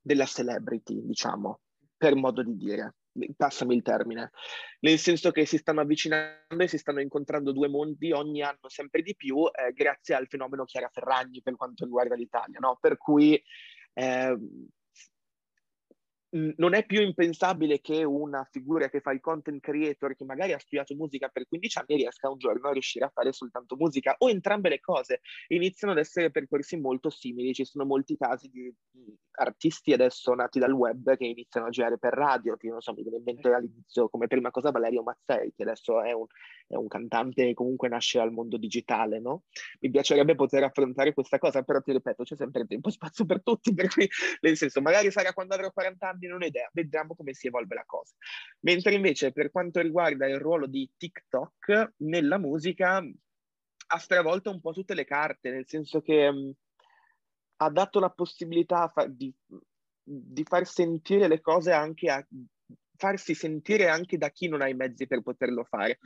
della 0.00 0.26
celebrity, 0.26 1.04
diciamo, 1.04 1.60
per 1.96 2.14
modo 2.14 2.42
di 2.42 2.56
dire. 2.56 2.96
Passami 3.36 3.76
il 3.76 3.82
termine, 3.82 4.32
nel 4.80 4.98
senso 4.98 5.30
che 5.30 5.46
si 5.46 5.56
stanno 5.56 5.82
avvicinando 5.82 6.58
e 6.58 6.66
si 6.66 6.78
stanno 6.78 7.00
incontrando 7.00 7.52
due 7.52 7.68
mondi 7.68 8.10
ogni 8.10 8.42
anno 8.42 8.66
sempre 8.66 9.02
di 9.02 9.14
più, 9.14 9.46
eh, 9.46 9.72
grazie 9.72 10.16
al 10.16 10.26
fenomeno 10.26 10.64
Chiara 10.64 10.88
Ferragni 10.88 11.40
per 11.40 11.54
quanto 11.54 11.84
riguarda 11.84 12.16
l'Italia, 12.16 12.58
no? 12.58 12.76
Per 12.80 12.96
cui 12.96 13.40
eh, 13.92 14.36
non 16.56 16.74
è 16.74 16.84
più 16.84 17.00
impensabile 17.00 17.80
che 17.80 18.02
una 18.02 18.46
figura 18.50 18.88
che 18.88 19.00
fa 19.00 19.12
il 19.12 19.20
content 19.20 19.60
creator, 19.60 20.16
che 20.16 20.24
magari 20.24 20.52
ha 20.52 20.58
studiato 20.58 20.94
musica 20.94 21.28
per 21.28 21.46
15 21.46 21.78
anni, 21.78 21.96
riesca 21.96 22.30
un 22.30 22.38
giorno 22.38 22.68
a 22.68 22.72
riuscire 22.72 23.04
a 23.04 23.10
fare 23.12 23.32
soltanto 23.32 23.76
musica, 23.76 24.16
o 24.18 24.28
entrambe 24.28 24.68
le 24.68 24.80
cose. 24.80 25.20
Iniziano 25.48 25.92
ad 25.92 26.00
essere 26.00 26.30
percorsi 26.30 26.76
molto 26.76 27.10
simili. 27.10 27.54
Ci 27.54 27.64
sono 27.64 27.84
molti 27.84 28.16
casi 28.16 28.48
di 28.48 28.72
artisti 29.36 29.92
adesso 29.92 30.32
nati 30.34 30.58
dal 30.58 30.72
web 30.72 31.16
che 31.16 31.24
iniziano 31.24 31.66
a 31.66 31.70
girare 31.70 31.98
per 31.98 32.12
radio, 32.12 32.56
che 32.56 32.68
non 32.68 32.80
so, 32.80 32.92
mi 32.92 33.02
viene 33.02 33.18
in 33.18 33.24
mente 33.24 33.48
all'inizio 33.48 34.08
come 34.08 34.26
prima 34.26 34.50
cosa 34.50 34.70
Valerio 34.70 35.02
Mazzei, 35.02 35.52
che 35.54 35.62
adesso 35.62 36.02
è 36.02 36.12
un, 36.12 36.26
è 36.66 36.76
un 36.76 36.88
cantante 36.88 37.48
e 37.48 37.54
comunque 37.54 37.88
nasce 37.88 38.18
al 38.18 38.32
mondo 38.32 38.56
digitale, 38.56 39.20
no? 39.20 39.44
Mi 39.80 39.90
piacerebbe 39.90 40.34
poter 40.34 40.62
affrontare 40.64 41.12
questa 41.12 41.38
cosa, 41.38 41.62
però 41.62 41.80
ti 41.80 41.92
ripeto, 41.92 42.22
c'è 42.22 42.36
sempre 42.36 42.66
tempo 42.66 42.88
e 42.88 42.92
spazio 42.92 43.24
per 43.24 43.42
tutti, 43.42 43.72
per 43.74 43.88
cui, 43.88 44.08
nel 44.40 44.56
senso, 44.56 44.80
magari 44.80 45.10
sarà 45.10 45.32
quando 45.32 45.54
avrò 45.54 45.70
40 45.70 46.08
anni, 46.08 46.23
non 46.26 46.42
ho 46.42 46.46
idea, 46.46 46.68
vediamo 46.72 47.14
come 47.14 47.34
si 47.34 47.46
evolve 47.46 47.74
la 47.74 47.84
cosa. 47.84 48.14
Mentre 48.60 48.94
invece 48.94 49.32
per 49.32 49.50
quanto 49.50 49.80
riguarda 49.80 50.26
il 50.26 50.38
ruolo 50.38 50.66
di 50.66 50.90
TikTok 50.96 51.94
nella 51.98 52.38
musica, 52.38 53.02
ha 53.86 53.98
stravolto 53.98 54.50
un 54.50 54.60
po' 54.60 54.72
tutte 54.72 54.94
le 54.94 55.04
carte, 55.04 55.50
nel 55.50 55.66
senso 55.66 56.00
che 56.00 56.30
mh, 56.30 56.52
ha 57.56 57.70
dato 57.70 58.00
la 58.00 58.10
possibilità 58.10 58.88
fa- 58.88 59.06
di, 59.06 59.32
di 60.02 60.44
far 60.44 60.66
sentire 60.66 61.28
le 61.28 61.40
cose 61.40 61.72
anche 61.72 62.10
a 62.10 62.26
farsi 62.96 63.34
sentire 63.34 63.88
anche 63.88 64.16
da 64.18 64.30
chi 64.30 64.48
non 64.48 64.62
ha 64.62 64.68
i 64.68 64.74
mezzi 64.74 65.06
per 65.06 65.22
poterlo 65.22 65.64
fare. 65.64 65.98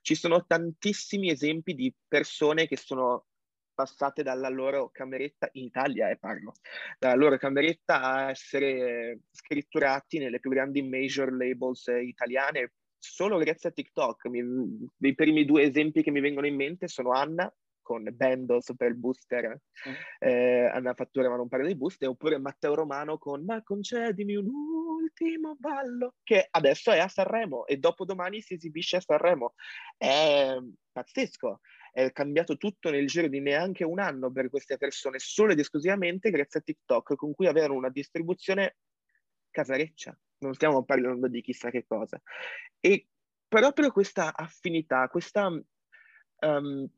Ci 0.00 0.14
sono 0.14 0.44
tantissimi 0.44 1.30
esempi 1.30 1.74
di 1.74 1.94
persone 2.06 2.66
che 2.66 2.76
sono 2.76 3.26
passate 3.74 4.22
dalla 4.22 4.48
loro 4.48 4.90
cameretta, 4.90 5.48
in 5.52 5.64
Italia 5.64 6.10
eh, 6.10 6.18
parlo, 6.18 6.52
dalla 6.98 7.14
loro 7.14 7.36
cameretta 7.36 8.00
a 8.00 8.30
essere 8.30 9.20
scritturati 9.30 10.18
nelle 10.18 10.40
più 10.40 10.50
grandi 10.50 10.82
major 10.82 11.32
labels 11.32 11.88
eh, 11.88 12.02
italiane 12.02 12.72
solo 12.98 13.38
grazie 13.38 13.70
a 13.70 13.72
TikTok. 13.72 14.26
Mi, 14.26 14.88
I 14.98 15.14
primi 15.14 15.44
due 15.44 15.62
esempi 15.62 16.02
che 16.02 16.10
mi 16.10 16.20
vengono 16.20 16.46
in 16.46 16.54
mente 16.54 16.86
sono 16.86 17.10
Anna 17.10 17.52
con 17.82 18.08
Bendo 18.12 18.60
Super 18.60 18.88
il 18.90 18.96
booster, 18.96 19.48
mm. 19.88 19.92
eh, 20.20 20.70
Anna 20.72 20.94
Fattura 20.94 21.28
ma 21.28 21.36
non 21.36 21.48
parla 21.48 21.66
dei 21.66 21.76
booster, 21.76 22.08
oppure 22.08 22.38
Matteo 22.38 22.74
Romano 22.74 23.18
con 23.18 23.44
Ma 23.44 23.60
concedimi 23.62 24.36
un 24.36 24.48
ultimo 24.48 25.56
ballo, 25.58 26.14
che 26.22 26.46
adesso 26.48 26.92
è 26.92 27.00
a 27.00 27.08
Sanremo 27.08 27.66
e 27.66 27.76
dopodomani 27.76 28.40
si 28.40 28.54
esibisce 28.54 28.96
a 28.96 29.00
Sanremo. 29.00 29.54
È 29.98 30.56
pazzesco 30.92 31.60
è 31.92 32.10
cambiato 32.10 32.56
tutto 32.56 32.90
nel 32.90 33.06
giro 33.06 33.28
di 33.28 33.40
neanche 33.40 33.84
un 33.84 34.00
anno 34.00 34.32
per 34.32 34.48
queste 34.48 34.78
persone, 34.78 35.18
solo 35.18 35.52
ed 35.52 35.58
esclusivamente 35.58 36.30
grazie 36.30 36.60
a 36.60 36.62
TikTok, 36.62 37.14
con 37.16 37.34
cui 37.34 37.46
avevano 37.46 37.74
una 37.74 37.90
distribuzione 37.90 38.76
casareccia, 39.50 40.18
non 40.38 40.54
stiamo 40.54 40.84
parlando 40.84 41.28
di 41.28 41.42
chissà 41.42 41.70
che 41.70 41.84
cosa. 41.86 42.20
E 42.80 43.08
proprio 43.46 43.92
questa 43.92 44.34
affinità, 44.34 45.06
questa 45.08 45.46
um, 45.48 46.88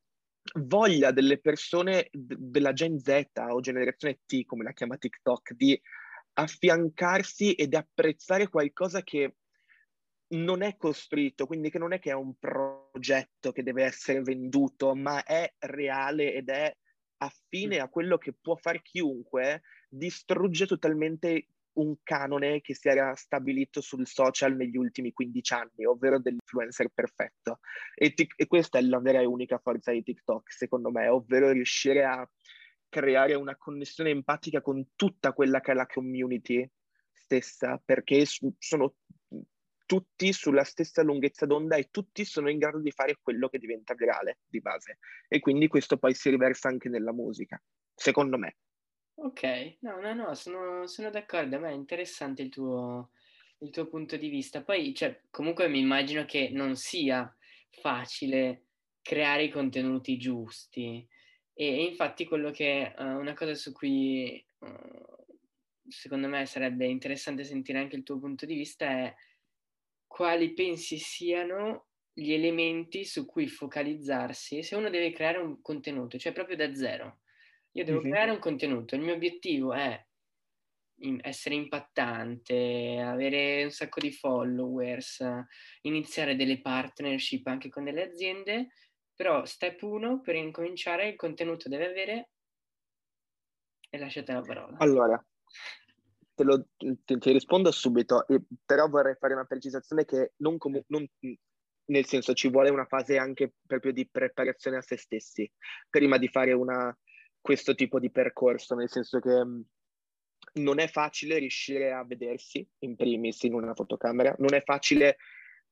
voglia 0.61 1.11
delle 1.11 1.41
persone 1.41 2.09
d- 2.13 2.37
della 2.37 2.73
Gen 2.73 2.99
Z 3.01 3.25
o 3.49 3.61
generazione 3.61 4.21
T, 4.25 4.45
come 4.45 4.63
la 4.63 4.73
chiama 4.73 4.97
TikTok, 4.97 5.55
di 5.55 5.79
affiancarsi 6.35 7.55
ed 7.55 7.75
apprezzare 7.75 8.49
qualcosa 8.49 9.03
che 9.03 9.35
non 10.29 10.63
è 10.63 10.77
costruito, 10.77 11.47
quindi 11.47 11.71
che 11.71 11.79
non 11.79 11.93
è 11.93 11.99
che 11.99 12.11
è 12.11 12.15
un 12.15 12.35
progetto 12.39 13.53
che 13.53 13.63
deve 13.63 13.85
essere 13.85 14.23
venduto, 14.23 14.95
ma 14.95 15.23
è 15.23 15.53
reale 15.59 16.33
ed 16.35 16.49
è 16.49 16.75
affine 17.19 17.79
a 17.79 17.89
quello 17.89 18.19
che 18.19 18.33
può 18.33 18.57
fare 18.57 18.83
chiunque, 18.83 19.63
distrugge 19.89 20.67
totalmente 20.67 21.49
un 21.75 21.97
canone 22.03 22.61
che 22.61 22.75
si 22.75 22.89
era 22.89 23.15
stabilito 23.15 23.81
sul 23.81 24.07
social 24.07 24.55
negli 24.55 24.77
ultimi 24.77 25.13
15 25.13 25.55
anni, 25.55 25.85
ovvero 25.85 26.21
dell'influencer 26.21 26.89
perfetto. 26.91 27.61
E, 27.95 28.15
tic- 28.15 28.35
e 28.37 28.47
questa 28.47 28.79
è 28.79 28.83
la 28.83 29.01
vera 29.01 29.21
e 29.21 29.25
unica 29.25 29.59
forza 29.59 29.91
di 29.91 30.03
TikTok, 30.03 30.53
secondo 30.53 30.91
me, 30.91 31.09
ovvero 31.09 31.51
riuscire 31.51 32.05
a 32.05 32.29
creare 32.89 33.35
una 33.35 33.57
connessione 33.57 34.11
empatica 34.11 34.61
con 34.61 34.91
tutta 34.95 35.33
quella 35.33 35.61
che 35.61 35.73
è 35.73 35.75
la 35.75 35.87
community 35.87 36.69
stessa, 37.11 37.81
perché 37.85 38.25
sono 38.59 38.95
tutti 39.87 40.33
sulla 40.33 40.65
stessa 40.65 41.03
lunghezza 41.03 41.47
d'onda 41.47 41.77
e 41.77 41.89
tutti 41.91 42.25
sono 42.25 42.51
in 42.51 42.59
grado 42.59 42.81
di 42.81 42.91
fare 42.91 43.19
quello 43.21 43.49
che 43.49 43.59
diventa 43.59 43.95
virale 43.95 44.39
di 44.47 44.61
base. 44.61 44.99
E 45.29 45.41
quindi 45.41 45.69
questo 45.69 45.99
poi 45.99 46.15
si 46.15 46.31
riversa 46.31 46.69
anche 46.69 46.89
nella 46.89 47.13
musica, 47.13 47.63
secondo 47.95 48.39
me. 48.39 48.57
Ok, 49.17 49.77
no, 49.81 50.01
no, 50.01 50.15
no, 50.15 50.35
sono, 50.35 50.87
sono 50.87 51.11
d'accordo, 51.11 51.57
a 51.57 51.59
me 51.61 51.71
è 51.71 51.75
interessante 51.75 52.43
il 52.43 52.49
tuo, 52.49 53.11
il 53.59 53.71
tuo 53.71 53.87
punto 53.87 54.17
di 54.17 54.29
vista. 54.29 54.63
Poi, 54.63 54.95
cioè, 54.95 55.21
comunque 55.31 55.69
mi 55.69 55.79
immagino 55.79 56.25
che 56.25 56.51
non 56.51 56.75
sia 56.77 57.33
facile 57.71 58.65
creare 59.03 59.45
i 59.45 59.51
contenuti 59.51 60.17
giusti. 60.17 61.07
E, 61.53 61.65
e 61.65 61.85
infatti 61.85 62.25
quello 62.25 62.51
che, 62.51 62.93
uh, 62.97 63.05
una 63.05 63.35
cosa 63.35 63.55
su 63.55 63.73
cui 63.73 64.45
uh, 64.59 65.15
secondo 65.89 66.29
me 66.29 66.47
sarebbe 66.47 66.87
interessante 66.87 67.45
sentire 67.45 67.79
anche 67.79 67.97
il 67.97 68.03
tuo 68.03 68.19
punto 68.19 68.47
di 68.47 68.55
vista 68.55 68.87
è 68.87 69.15
quali 70.15 70.53
pensi 70.53 70.97
siano 70.97 71.89
gli 72.13 72.33
elementi 72.33 73.05
su 73.05 73.27
cui 73.27 73.49
focalizzarsi 73.49 74.63
se 74.63 74.77
uno 74.77 74.89
deve 74.89 75.11
creare 75.11 75.39
un 75.39 75.61
contenuto, 75.61 76.19
cioè 76.19 76.33
proprio 76.33 76.55
da 76.55 76.73
zero. 76.73 77.23
Io 77.73 77.85
devo 77.85 77.99
mm-hmm. 77.99 78.11
creare 78.13 78.31
un 78.31 78.39
contenuto, 78.39 78.95
il 78.95 79.01
mio 79.01 79.15
obiettivo 79.15 79.73
è 79.73 80.01
essere 81.21 81.57
impattante, 81.57 83.03
avere 83.05 83.65
un 83.65 83.71
sacco 83.71 83.99
di 83.99 84.13
followers, 84.13 85.27
iniziare 85.81 86.37
delle 86.37 86.61
partnership 86.61 87.49
anche 87.49 87.69
con 87.69 87.83
delle 87.83 88.05
aziende, 88.05 88.69
però 89.17 89.45
step 89.45 89.83
1 89.83 90.21
per 90.21 90.37
incominciare 90.37 91.09
il 91.09 91.17
contenuto 91.17 91.69
deve 91.69 91.89
avere 91.89 92.31
e 93.91 93.99
lasciate 93.99 94.33
la 94.33 94.43
parola. 94.43 94.77
Allora, 94.79 95.27
te, 96.35 96.45
lo, 96.45 96.67
te, 96.77 97.19
ti 97.19 97.33
rispondo 97.33 97.71
subito, 97.71 98.27
però 98.65 98.89
vorrei 98.89 99.15
fare 99.15 99.35
una 99.35 99.45
precisazione 99.45 100.05
che 100.05 100.33
non, 100.37 100.59
com- 100.59 100.83
non, 100.89 101.07
nel 101.87 102.07
senso 102.07 102.33
ci 102.35 102.49
vuole 102.49 102.71
una 102.71 102.87
fase 102.87 103.17
anche 103.19 103.55
proprio 103.67 103.93
di 103.93 104.09
preparazione 104.09 104.79
a 104.79 104.83
se 104.83 104.97
stessi 104.97 105.51
prima 105.89 106.19
di 106.19 106.29
fare 106.29 106.53
una, 106.53 106.97
questo 107.41 107.75
tipo 107.75 107.99
di 107.99 108.11
percorso, 108.11 108.75
nel 108.75 108.91
senso 108.91 109.21
che 109.21 109.45
mm, 109.45 109.61
non 110.55 110.79
è 110.79 110.89
facile 110.89 111.39
riuscire 111.39 111.93
a 111.93 112.05
vedersi 112.05 112.67
in 112.81 112.97
primis 112.97 113.43
in 113.43 113.55
una 113.55 113.75
fotocamera, 113.75 114.35
non 114.39 114.55
è 114.55 114.63
facile 114.63 115.17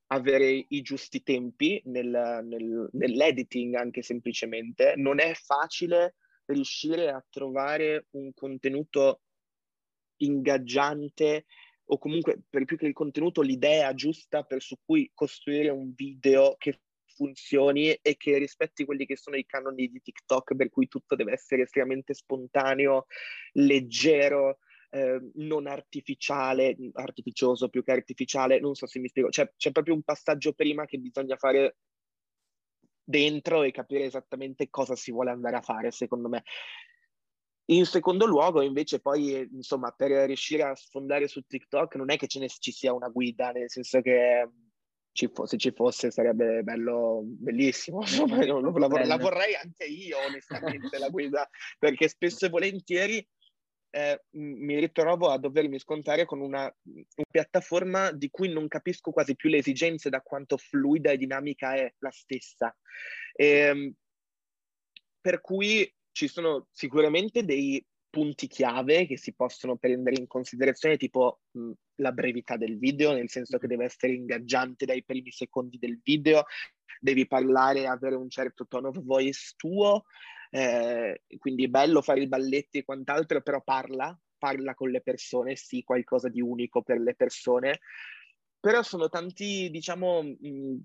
avere 0.08 0.66
i 0.68 0.82
giusti 0.82 1.22
tempi 1.22 1.80
nel, 1.86 2.40
nel, 2.44 2.88
nell'editing 2.92 3.74
anche 3.74 4.02
semplicemente, 4.02 4.94
non 4.96 5.20
è 5.20 5.32
facile 5.34 6.16
riuscire 6.46 7.10
a 7.10 7.24
trovare 7.30 8.08
un 8.10 8.32
contenuto 8.34 9.22
ingaggiante 10.24 11.46
o 11.86 11.98
comunque 11.98 12.40
per 12.48 12.64
più 12.64 12.76
che 12.76 12.86
il 12.86 12.92
contenuto 12.92 13.42
l'idea 13.42 13.94
giusta 13.94 14.44
per 14.44 14.62
su 14.62 14.76
cui 14.84 15.10
costruire 15.14 15.68
un 15.68 15.92
video 15.94 16.56
che 16.58 16.80
funzioni 17.14 17.92
e 17.92 18.16
che 18.16 18.38
rispetti 18.38 18.84
quelli 18.84 19.04
che 19.06 19.16
sono 19.16 19.36
i 19.36 19.44
canoni 19.44 19.88
di 19.88 20.00
TikTok 20.00 20.54
per 20.54 20.70
cui 20.70 20.88
tutto 20.88 21.14
deve 21.14 21.32
essere 21.32 21.62
estremamente 21.62 22.14
spontaneo, 22.14 23.06
leggero, 23.52 24.58
eh, 24.90 25.20
non 25.34 25.66
artificiale, 25.66 26.76
artificioso 26.94 27.68
più 27.68 27.82
che 27.82 27.92
artificiale, 27.92 28.60
non 28.60 28.74
so 28.74 28.86
se 28.86 28.98
mi 28.98 29.08
spiego, 29.08 29.28
c'è, 29.28 29.50
c'è 29.56 29.72
proprio 29.72 29.94
un 29.94 30.02
passaggio 30.02 30.52
prima 30.52 30.86
che 30.86 30.98
bisogna 30.98 31.36
fare 31.36 31.76
dentro 33.04 33.62
e 33.62 33.70
capire 33.70 34.04
esattamente 34.04 34.70
cosa 34.70 34.96
si 34.96 35.10
vuole 35.10 35.30
andare 35.30 35.56
a 35.56 35.62
fare, 35.62 35.90
secondo 35.90 36.28
me. 36.28 36.42
In 37.66 37.86
secondo 37.86 38.26
luogo, 38.26 38.60
invece, 38.60 39.00
poi, 39.00 39.48
insomma, 39.52 39.90
per 39.92 40.10
riuscire 40.10 40.62
a 40.62 40.74
sfondare 40.74 41.28
su 41.28 41.42
TikTok 41.42 41.94
non 41.94 42.10
è 42.10 42.16
che 42.16 42.26
ce 42.26 42.40
ne 42.40 42.48
ci 42.48 42.72
sia 42.72 42.92
una 42.92 43.08
guida, 43.08 43.50
nel 43.52 43.70
senso 43.70 44.00
che 44.00 44.48
ci 45.12 45.28
fo- 45.32 45.46
se 45.46 45.58
ci 45.58 45.70
fosse 45.70 46.10
sarebbe 46.10 46.62
bello, 46.62 47.22
bellissimo. 47.24 48.00
Insomma, 48.02 48.44
lo, 48.44 48.60
lo, 48.60 48.76
la, 48.76 49.16
vorrei 49.16 49.54
anche 49.54 49.84
io, 49.84 50.18
onestamente, 50.18 50.98
la 50.98 51.08
guida, 51.08 51.48
perché 51.78 52.08
spesso 52.08 52.46
e 52.46 52.48
volentieri 52.48 53.26
eh, 53.94 54.22
mi 54.30 54.78
ritrovo 54.78 55.28
a 55.28 55.38
dovermi 55.38 55.78
scontare 55.78 56.24
con 56.24 56.40
una, 56.40 56.74
una, 56.84 57.04
piattaforma 57.30 58.10
di 58.10 58.30
cui 58.30 58.48
non 58.48 58.66
capisco 58.66 59.10
quasi 59.10 59.36
più 59.36 59.50
le 59.50 59.58
esigenze 59.58 60.08
da 60.08 60.22
quanto 60.22 60.56
fluida 60.56 61.10
e 61.10 61.18
dinamica 61.18 61.74
è 61.74 61.92
la 61.98 62.10
stessa. 62.10 62.74
E, 63.34 63.46
ehm, 63.46 63.92
per 65.20 65.40
cui 65.42 65.90
ci 66.12 66.28
sono 66.28 66.68
sicuramente 66.70 67.44
dei 67.44 67.84
punti 68.08 68.46
chiave 68.46 69.06
che 69.06 69.16
si 69.16 69.32
possono 69.32 69.76
prendere 69.76 70.16
in 70.18 70.26
considerazione, 70.26 70.98
tipo 70.98 71.40
mh, 71.52 71.70
la 71.96 72.12
brevità 72.12 72.56
del 72.56 72.78
video, 72.78 73.12
nel 73.12 73.30
senso 73.30 73.56
che 73.56 73.66
deve 73.66 73.86
essere 73.86 74.12
ingaggiante 74.12 74.84
dai 74.84 75.02
primi 75.02 75.30
secondi 75.30 75.78
del 75.78 75.98
video, 76.02 76.44
devi 77.00 77.26
parlare, 77.26 77.86
avere 77.86 78.14
un 78.14 78.28
certo 78.28 78.66
tono 78.66 78.88
of 78.88 79.02
voice 79.02 79.54
tuo, 79.56 80.04
eh, 80.50 81.22
quindi 81.38 81.64
è 81.64 81.68
bello 81.68 82.02
fare 82.02 82.20
i 82.20 82.28
balletti 82.28 82.78
e 82.78 82.84
quant'altro, 82.84 83.40
però 83.40 83.62
parla, 83.62 84.16
parla 84.36 84.74
con 84.74 84.90
le 84.90 85.00
persone, 85.00 85.56
sì, 85.56 85.82
qualcosa 85.82 86.28
di 86.28 86.42
unico 86.42 86.82
per 86.82 87.00
le 87.00 87.14
persone, 87.14 87.80
però 88.60 88.82
sono 88.82 89.08
tanti, 89.08 89.70
diciamo, 89.70 90.22
mh, 90.22 90.76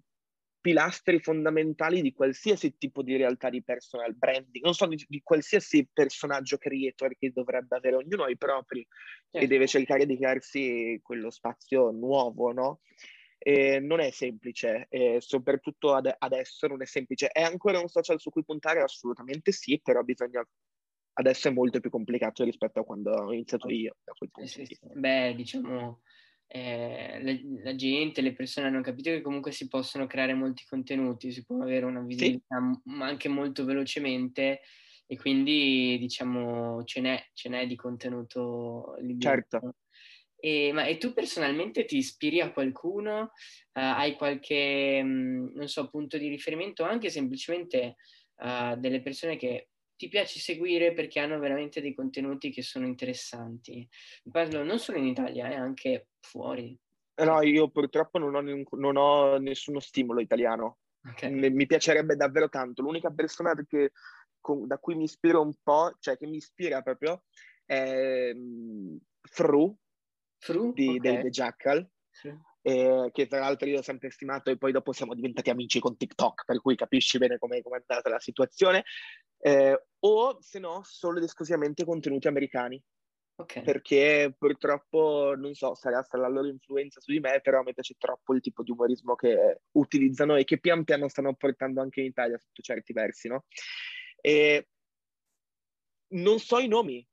pilastri 0.68 1.22
fondamentali 1.22 2.02
di 2.02 2.12
qualsiasi 2.12 2.78
tipo 2.78 3.02
di 3.02 3.16
realtà 3.16 3.50
di 3.50 3.64
personal 3.64 4.14
branding, 4.14 4.66
non 4.66 4.74
so, 4.74 4.86
di, 4.86 5.02
di 5.08 5.22
qualsiasi 5.24 5.88
personaggio 5.94 6.58
creator 6.58 7.16
che 7.18 7.32
dovrebbe 7.32 7.78
avere, 7.78 7.96
ognuno 7.96 8.26
ha 8.26 8.30
i 8.30 8.36
propri 8.36 8.86
certo. 9.30 9.38
e 9.38 9.48
deve 9.48 9.66
cercare 9.66 10.06
di 10.06 10.18
crearsi 10.18 11.00
quello 11.02 11.30
spazio 11.30 11.92
nuovo, 11.92 12.52
no? 12.52 12.82
E 13.38 13.80
non 13.80 14.02
è 14.02 14.12
semplice, 14.12 14.88
e 14.90 15.22
soprattutto 15.22 15.94
ad- 15.94 16.14
adesso 16.18 16.68
non 16.68 16.82
è 16.82 16.86
semplice. 16.86 17.30
È 17.30 17.42
ancora 17.42 17.80
un 17.80 17.88
social 17.88 18.20
su 18.20 18.30
cui 18.30 18.44
puntare? 18.44 18.82
Assolutamente 18.82 19.54
sì, 19.54 19.80
però 19.82 20.02
bisogna 20.02 20.46
adesso 21.14 21.48
è 21.48 21.52
molto 21.52 21.80
più 21.80 21.90
complicato 21.90 22.44
rispetto 22.44 22.82
a 22.82 22.84
quando 22.84 23.12
ho 23.12 23.32
iniziato 23.32 23.70
io. 23.70 23.96
Eh 24.42 24.48
sì, 24.48 24.66
sì. 24.66 24.78
Beh, 24.82 25.34
diciamo, 25.34 26.02
eh, 26.48 27.20
la, 27.22 27.38
la, 27.64 27.76
gente, 27.76 28.22
le 28.22 28.34
persone 28.34 28.68
hanno 28.68 28.82
capito 28.82 29.10
che 29.10 29.22
comunque 29.22 29.52
si 29.52 29.68
possono 29.68 30.08
creare 30.08 30.34
molti 30.34 30.64
contenuti, 30.68 31.32
si 31.32 31.44
può 31.46 31.62
avere 31.62 31.86
una 31.86 32.02
visibilità 32.02 32.58
sì. 32.58 32.90
m- 32.90 33.02
anche 33.02 33.28
molto 33.28 33.66
velocemente 33.66 34.62
e 35.06 35.18
quindi 35.18 35.98
diciamo 36.00 36.84
ce 36.84 37.02
n'è, 37.02 37.30
ce 37.34 37.50
n'è 37.50 37.68
di 37.68 37.76
contenuto 37.76 38.96
libero. 39.00 39.32
Certo. 39.32 39.76
E, 40.40 40.72
ma, 40.72 40.86
e 40.86 40.98
tu 40.98 41.14
personalmente 41.14 41.86
ti 41.86 41.98
ispiri 41.98 42.42
a 42.42 42.52
qualcuno? 42.52 43.32
Uh, 43.74 43.96
hai 43.96 44.16
qualche, 44.16 45.02
mh, 45.02 45.08
mm, 45.08 45.48
non 45.56 45.68
so, 45.68 45.90
punto 45.90 46.18
di 46.18 46.28
riferimento 46.28 46.84
anche 46.84 47.10
semplicemente 47.10 47.96
uh, 48.38 48.76
delle 48.78 49.02
persone 49.02 49.36
che 49.36 49.70
ti 49.98 50.08
piace 50.10 50.40
seguire 50.40 50.94
perché 50.94 51.20
hanno 51.20 51.40
veramente 51.40 51.82
dei 51.82 51.96
contenuti 51.96 52.52
che 52.52 52.62
sono 52.62 52.86
interessanti. 52.86 53.88
Parlo 54.32 54.64
non 54.64 54.78
solo 54.78 55.00
in 55.00 55.08
Italia, 55.08 55.50
eh, 55.50 55.56
anche 55.56 56.10
fuori. 56.28 56.78
Eh, 57.16 57.26
no, 57.26 57.42
io 57.42 57.70
purtroppo 57.70 58.20
non 58.20 58.36
ho, 58.36 58.42
non 58.78 58.98
ho 58.98 59.38
nessuno 59.38 59.80
stimolo 59.80 60.20
italiano. 60.20 60.78
Okay. 61.12 61.50
Mi, 61.50 61.66
piacerebbe 61.66 62.16
davvero 62.16 62.50
tanto. 62.50 62.82
L'unica 62.82 63.10
persona 63.10 63.56
che, 63.68 63.92
con, 64.40 64.68
da 64.68 64.78
cui 64.78 64.96
mi 64.96 65.04
ispiro 65.04 65.42
un 65.42 65.54
po', 65.64 65.96
cioè 66.00 66.18
che 66.18 66.28
mi 66.28 66.38
ispira 66.38 66.82
proprio, 66.82 67.24
è 67.66 68.32
um, 68.34 68.98
Fru, 69.22 69.76
Fru? 70.38 70.74
di 70.74 70.98
okay. 70.98 71.22
The 71.22 71.30
Jackal. 71.30 71.90
Sì. 72.10 72.36
Eh, 72.62 73.10
che 73.14 73.28
tra 73.28 73.40
l'altro 73.40 73.70
io 73.70 73.80
ho 73.80 73.84
sempre 73.84 74.10
stimato 74.10 74.50
e 74.50 74.58
poi 74.58 74.74
dopo 74.74 74.92
siamo 74.92 75.14
diventati 75.14 75.50
amici 75.50 75.80
con 75.80 75.96
TikTok, 75.96 76.44
per 76.44 76.60
cui 76.60 76.76
capisci 76.76 77.18
bene 77.18 77.38
come 77.38 77.60
è 77.60 77.62
andata 77.64 78.10
la 78.10 78.20
situazione 78.20 78.84
eh, 79.40 79.86
o 80.00 80.38
se 80.42 80.60
no 80.60 80.82
solo 80.84 81.18
ed 81.18 81.24
esclusivamente 81.24 81.86
contenuti 81.86 82.28
americani. 82.28 82.82
Okay. 83.40 83.62
Perché 83.64 84.34
purtroppo, 84.36 85.36
non 85.38 85.54
so, 85.54 85.76
sarà 85.76 86.02
stata 86.02 86.24
la 86.24 86.30
loro 86.30 86.48
influenza 86.48 87.00
su 87.00 87.12
di 87.12 87.20
me, 87.20 87.40
però 87.40 87.60
a 87.60 87.64
me 87.64 87.74
piace 87.74 87.94
troppo 87.96 88.34
il 88.34 88.42
tipo 88.42 88.64
di 88.64 88.72
umorismo 88.72 89.14
che 89.14 89.62
utilizzano 89.74 90.36
e 90.36 90.44
che 90.44 90.60
pian 90.60 90.84
piano 90.84 91.08
stanno 91.08 91.36
portando 91.36 91.80
anche 91.82 92.00
in 92.00 92.08
Italia 92.08 92.40
sotto 92.40 92.64
certi 92.64 92.94
versi, 92.94 93.28
no? 93.28 93.46
E 94.22 94.70
non 96.14 96.40
so 96.40 96.58
i 96.58 96.68
nomi 96.68 97.08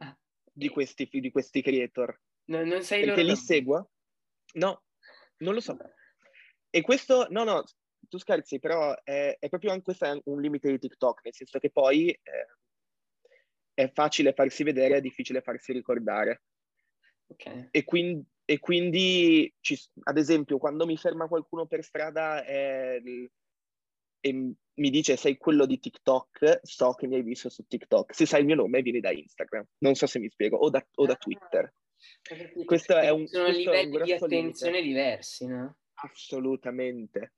ah. 0.00 0.18
di, 0.52 0.68
questi, 0.70 1.08
di 1.08 1.30
questi 1.30 1.62
creator. 1.62 2.20
No, 2.46 2.64
non 2.64 2.82
sai 2.82 3.04
Perché 3.04 3.22
li 3.22 3.36
seguo? 3.36 3.92
No, 4.54 4.82
non 5.38 5.54
lo 5.54 5.60
so. 5.60 5.76
E 6.68 6.80
questo, 6.80 7.28
no, 7.30 7.44
no, 7.44 7.62
tu 8.08 8.18
scherzi, 8.18 8.58
però 8.58 8.92
è, 9.04 9.36
è 9.38 9.48
proprio 9.48 9.70
anche 9.70 9.84
questo 9.84 10.04
è 10.04 10.20
un 10.24 10.40
limite 10.40 10.68
di 10.68 10.78
TikTok, 10.80 11.20
nel 11.22 11.34
senso 11.34 11.60
che 11.60 11.70
poi 11.70 12.08
eh, 12.08 12.57
è 13.78 13.92
facile 13.92 14.32
farsi 14.32 14.64
vedere, 14.64 14.96
è 14.96 15.00
difficile 15.00 15.40
farsi 15.40 15.72
ricordare. 15.72 16.42
Okay. 17.28 17.68
E, 17.70 17.84
quindi, 17.84 18.24
e 18.44 18.58
quindi 18.58 19.54
ci, 19.60 19.78
ad 20.02 20.18
esempio, 20.18 20.58
quando 20.58 20.84
mi 20.84 20.96
ferma 20.96 21.28
qualcuno 21.28 21.64
per 21.66 21.84
strada 21.84 22.44
e, 22.44 23.30
e 24.18 24.32
mi 24.32 24.90
dice 24.90 25.16
sei 25.16 25.36
quello 25.36 25.64
di 25.64 25.78
TikTok, 25.78 26.58
so 26.62 26.94
che 26.94 27.06
mi 27.06 27.14
hai 27.14 27.22
visto 27.22 27.48
su 27.50 27.64
TikTok. 27.68 28.12
Se 28.12 28.26
sai 28.26 28.40
il 28.40 28.46
mio 28.46 28.56
nome, 28.56 28.82
vieni 28.82 28.98
da 28.98 29.12
Instagram. 29.12 29.64
Non 29.78 29.94
so 29.94 30.08
se 30.08 30.18
mi 30.18 30.28
spiego, 30.28 30.56
o 30.56 30.70
da, 30.70 30.84
o 30.96 31.06
da 31.06 31.12
ah. 31.12 31.16
Twitter. 31.16 31.72
Questo 32.64 32.96
è 32.96 33.10
un, 33.10 33.28
sono 33.28 33.46
livelli 33.46 34.02
di 34.02 34.12
attenzione 34.12 34.80
limite. 34.80 34.98
diversi, 34.98 35.46
no? 35.46 35.76
Assolutamente 35.94 37.34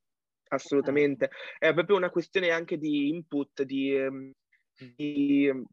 assolutamente. 0.53 1.31
È 1.59 1.72
proprio 1.72 1.96
una 1.96 2.11
questione 2.11 2.50
anche 2.50 2.76
di 2.76 3.09
input, 3.09 3.62
di, 3.62 3.94
ehm, 3.94 4.33
di 4.96 5.46
ehm, 5.46 5.64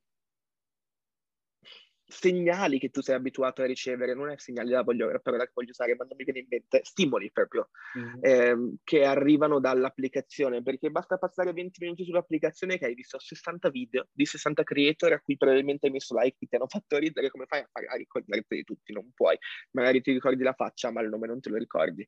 segnali 2.08 2.80
che 2.80 2.90
tu 2.90 3.02
sei 3.02 3.16
abituato 3.16 3.62
a 3.62 3.66
ricevere, 3.66 4.14
non 4.14 4.30
è 4.30 4.38
segnali 4.38 4.70
la, 4.70 4.82
voglio, 4.82 5.12
la 5.12 5.20
parola 5.20 5.44
che 5.44 5.52
voglio 5.54 5.72
usare, 5.72 5.96
ma 5.96 6.06
non 6.06 6.16
mi 6.18 6.24
viene 6.24 6.40
in 6.40 6.48
mente, 6.50 6.80
stimoli 6.84 7.30
proprio, 7.32 7.70
mm-hmm. 7.98 8.20
ehm, 8.22 8.76
che 8.84 9.04
arrivano 9.04 9.60
dall'applicazione, 9.60 10.64
perché 10.64 10.90
basta 10.90 11.18
passare 11.18 11.52
20 11.52 11.84
minuti 11.84 12.06
sull'applicazione 12.06 12.78
che 12.78 12.86
hai 12.86 12.94
visto 12.94 13.20
60 13.20 13.70
video 13.70 14.08
di 14.12 14.26
60 14.26 14.64
creator 14.64 15.12
a 15.14 15.20
cui 15.20 15.36
probabilmente 15.36 15.88
hai 15.88 15.92
messo 15.92 16.18
like, 16.18 16.48
ti 16.48 16.56
hanno 16.56 16.68
fatto 16.68 16.98
ridere, 16.98 17.30
come 17.30 17.46
fai 17.46 17.60
a, 17.60 17.70
fare, 17.72 17.88
a 17.88 17.96
ricordarti 17.96 18.56
di 18.56 18.64
tutti? 18.64 18.94
Non 18.94 19.12
puoi, 19.14 19.38
magari 19.72 20.02
ti 20.02 20.12
ricordi 20.14 20.44
la 20.44 20.54
faccia, 20.54 20.92
ma 20.92 21.02
il 21.02 21.10
nome 21.10 21.28
non 21.28 21.42
te 21.42 21.50
lo 21.50 21.58
ricordi 21.58 22.08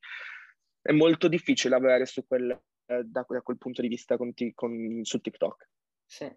è 0.82 0.92
molto 0.92 1.28
difficile 1.28 1.76
lavorare 1.76 2.06
su 2.06 2.26
quel, 2.26 2.50
eh, 2.52 3.04
da, 3.04 3.26
da, 3.28 3.42
quel 3.42 3.58
punto 3.58 3.82
di 3.82 3.88
vista 3.88 4.18
con, 4.18 4.34
con, 4.54 5.02
su 5.04 5.20
TikTok. 5.20 5.70
Sì, 6.06 6.32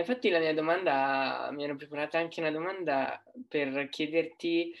infatti 0.00 0.28
la 0.28 0.38
mia 0.38 0.54
domanda, 0.54 1.50
mi 1.52 1.64
ero 1.64 1.76
preparata 1.76 2.18
anche 2.18 2.40
una 2.40 2.50
domanda 2.50 3.22
per 3.48 3.88
chiederti 3.88 4.74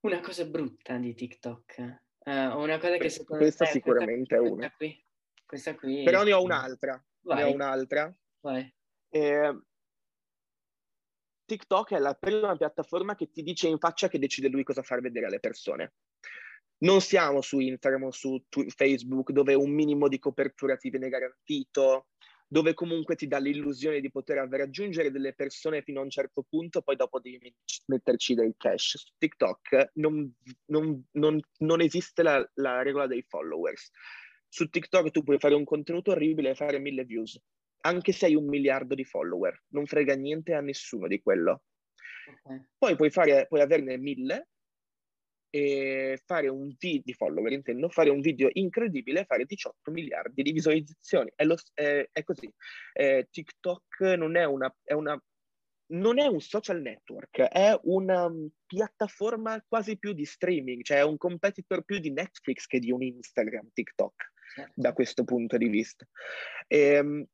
una 0.00 0.20
cosa 0.20 0.44
brutta 0.44 0.96
di 0.96 1.14
TikTok, 1.14 2.00
uh, 2.24 2.30
o 2.30 2.62
una 2.62 2.78
cosa 2.78 2.96
che 2.96 3.10
secondo 3.10 3.42
questa 3.42 3.64
te... 3.64 3.72
Sicuramente 3.72 4.36
questa, 4.36 4.46
è 4.46 4.50
una. 4.50 4.72
Qui, 4.74 5.04
questa 5.44 5.74
qui. 5.74 6.02
Però 6.02 6.22
ne 6.22 6.32
ho 6.32 6.42
un'altra. 6.42 7.04
Vai. 7.20 7.36
Ne 7.36 7.42
ho 7.44 7.52
un'altra. 7.52 8.16
Eh, 9.10 9.60
TikTok 11.44 11.92
è 11.92 11.98
la 11.98 12.14
prima 12.14 12.56
piattaforma 12.56 13.14
che 13.14 13.30
ti 13.30 13.42
dice 13.42 13.68
in 13.68 13.78
faccia 13.78 14.08
che 14.08 14.18
decide 14.18 14.48
lui 14.48 14.64
cosa 14.64 14.82
far 14.82 15.00
vedere 15.00 15.26
alle 15.26 15.40
persone. 15.40 15.94
Non 16.80 17.00
siamo 17.00 17.40
su 17.40 17.58
Instagram 17.58 18.04
o 18.04 18.10
su 18.12 18.44
Facebook 18.50 19.32
dove 19.32 19.54
un 19.54 19.70
minimo 19.70 20.08
di 20.08 20.18
copertura 20.18 20.76
ti 20.76 20.90
viene 20.90 21.08
garantito, 21.08 22.08
dove 22.48 22.72
comunque 22.72 23.14
ti 23.14 23.26
dà 23.26 23.38
l'illusione 23.38 24.00
di 24.00 24.10
poter 24.10 24.48
raggiungere 24.48 25.10
delle 25.10 25.34
persone 25.34 25.82
fino 25.82 26.00
a 26.00 26.04
un 26.04 26.10
certo 26.10 26.44
punto, 26.48 26.80
poi 26.80 26.96
dopo 26.96 27.20
devi 27.20 27.54
metterci 27.86 28.34
del 28.34 28.54
cash. 28.56 28.96
Su 28.96 29.12
TikTok 29.18 29.90
non, 29.94 30.32
non, 30.66 31.04
non, 31.12 31.38
non 31.58 31.80
esiste 31.82 32.22
la, 32.22 32.50
la, 32.54 32.82
regola 32.82 33.06
dei 33.06 33.22
followers. 33.22 33.90
Su 34.48 34.68
TikTok 34.68 35.10
tu 35.10 35.22
puoi 35.22 35.38
fare 35.38 35.54
un 35.54 35.64
contenuto 35.64 36.12
orribile 36.12 36.50
e 36.50 36.54
fare 36.54 36.78
mille 36.78 37.04
views, 37.04 37.38
anche 37.82 38.12
se 38.12 38.26
hai 38.26 38.34
un 38.34 38.46
miliardo 38.46 38.94
di 38.94 39.04
follower, 39.04 39.64
non 39.68 39.84
frega 39.84 40.14
niente 40.14 40.54
a 40.54 40.60
nessuno 40.60 41.06
di 41.06 41.20
quello. 41.20 41.64
Okay. 42.42 42.66
Poi 42.78 42.96
puoi, 42.96 43.10
fare, 43.10 43.46
puoi 43.46 43.60
averne 43.60 43.98
mille 43.98 44.48
e 45.50 46.20
fare 46.24 46.48
un 46.48 46.74
video 46.78 47.02
di 47.04 47.12
follower, 47.12 47.52
intendo 47.52 47.88
fare 47.88 48.10
un 48.10 48.20
video 48.20 48.48
incredibile, 48.52 49.24
fare 49.24 49.44
18 49.44 49.90
miliardi 49.90 50.42
di 50.42 50.52
visualizzazioni. 50.52 51.30
È, 51.34 51.44
lo, 51.44 51.56
è, 51.72 52.08
è 52.12 52.22
così. 52.22 52.52
Eh, 52.92 53.28
TikTok 53.30 54.00
non 54.16 54.36
è 54.36 54.44
una, 54.44 54.74
è 54.82 54.92
una 54.92 55.20
non 55.90 56.18
è 56.18 56.26
un 56.26 56.40
social 56.40 56.82
network, 56.82 57.40
è 57.40 57.78
una 57.84 58.30
piattaforma 58.66 59.62
quasi 59.66 59.96
più 59.96 60.12
di 60.12 60.26
streaming, 60.26 60.82
cioè 60.82 60.98
è 60.98 61.04
un 61.04 61.16
competitor 61.16 61.82
più 61.82 61.98
di 61.98 62.10
Netflix 62.10 62.66
che 62.66 62.78
di 62.78 62.90
un 62.90 63.02
Instagram, 63.02 63.70
TikTok, 63.72 64.32
certo. 64.54 64.72
da 64.74 64.92
questo 64.92 65.24
punto 65.24 65.56
di 65.56 65.68
vista. 65.68 66.06
E, 66.66 66.78
ehm, 66.78 67.26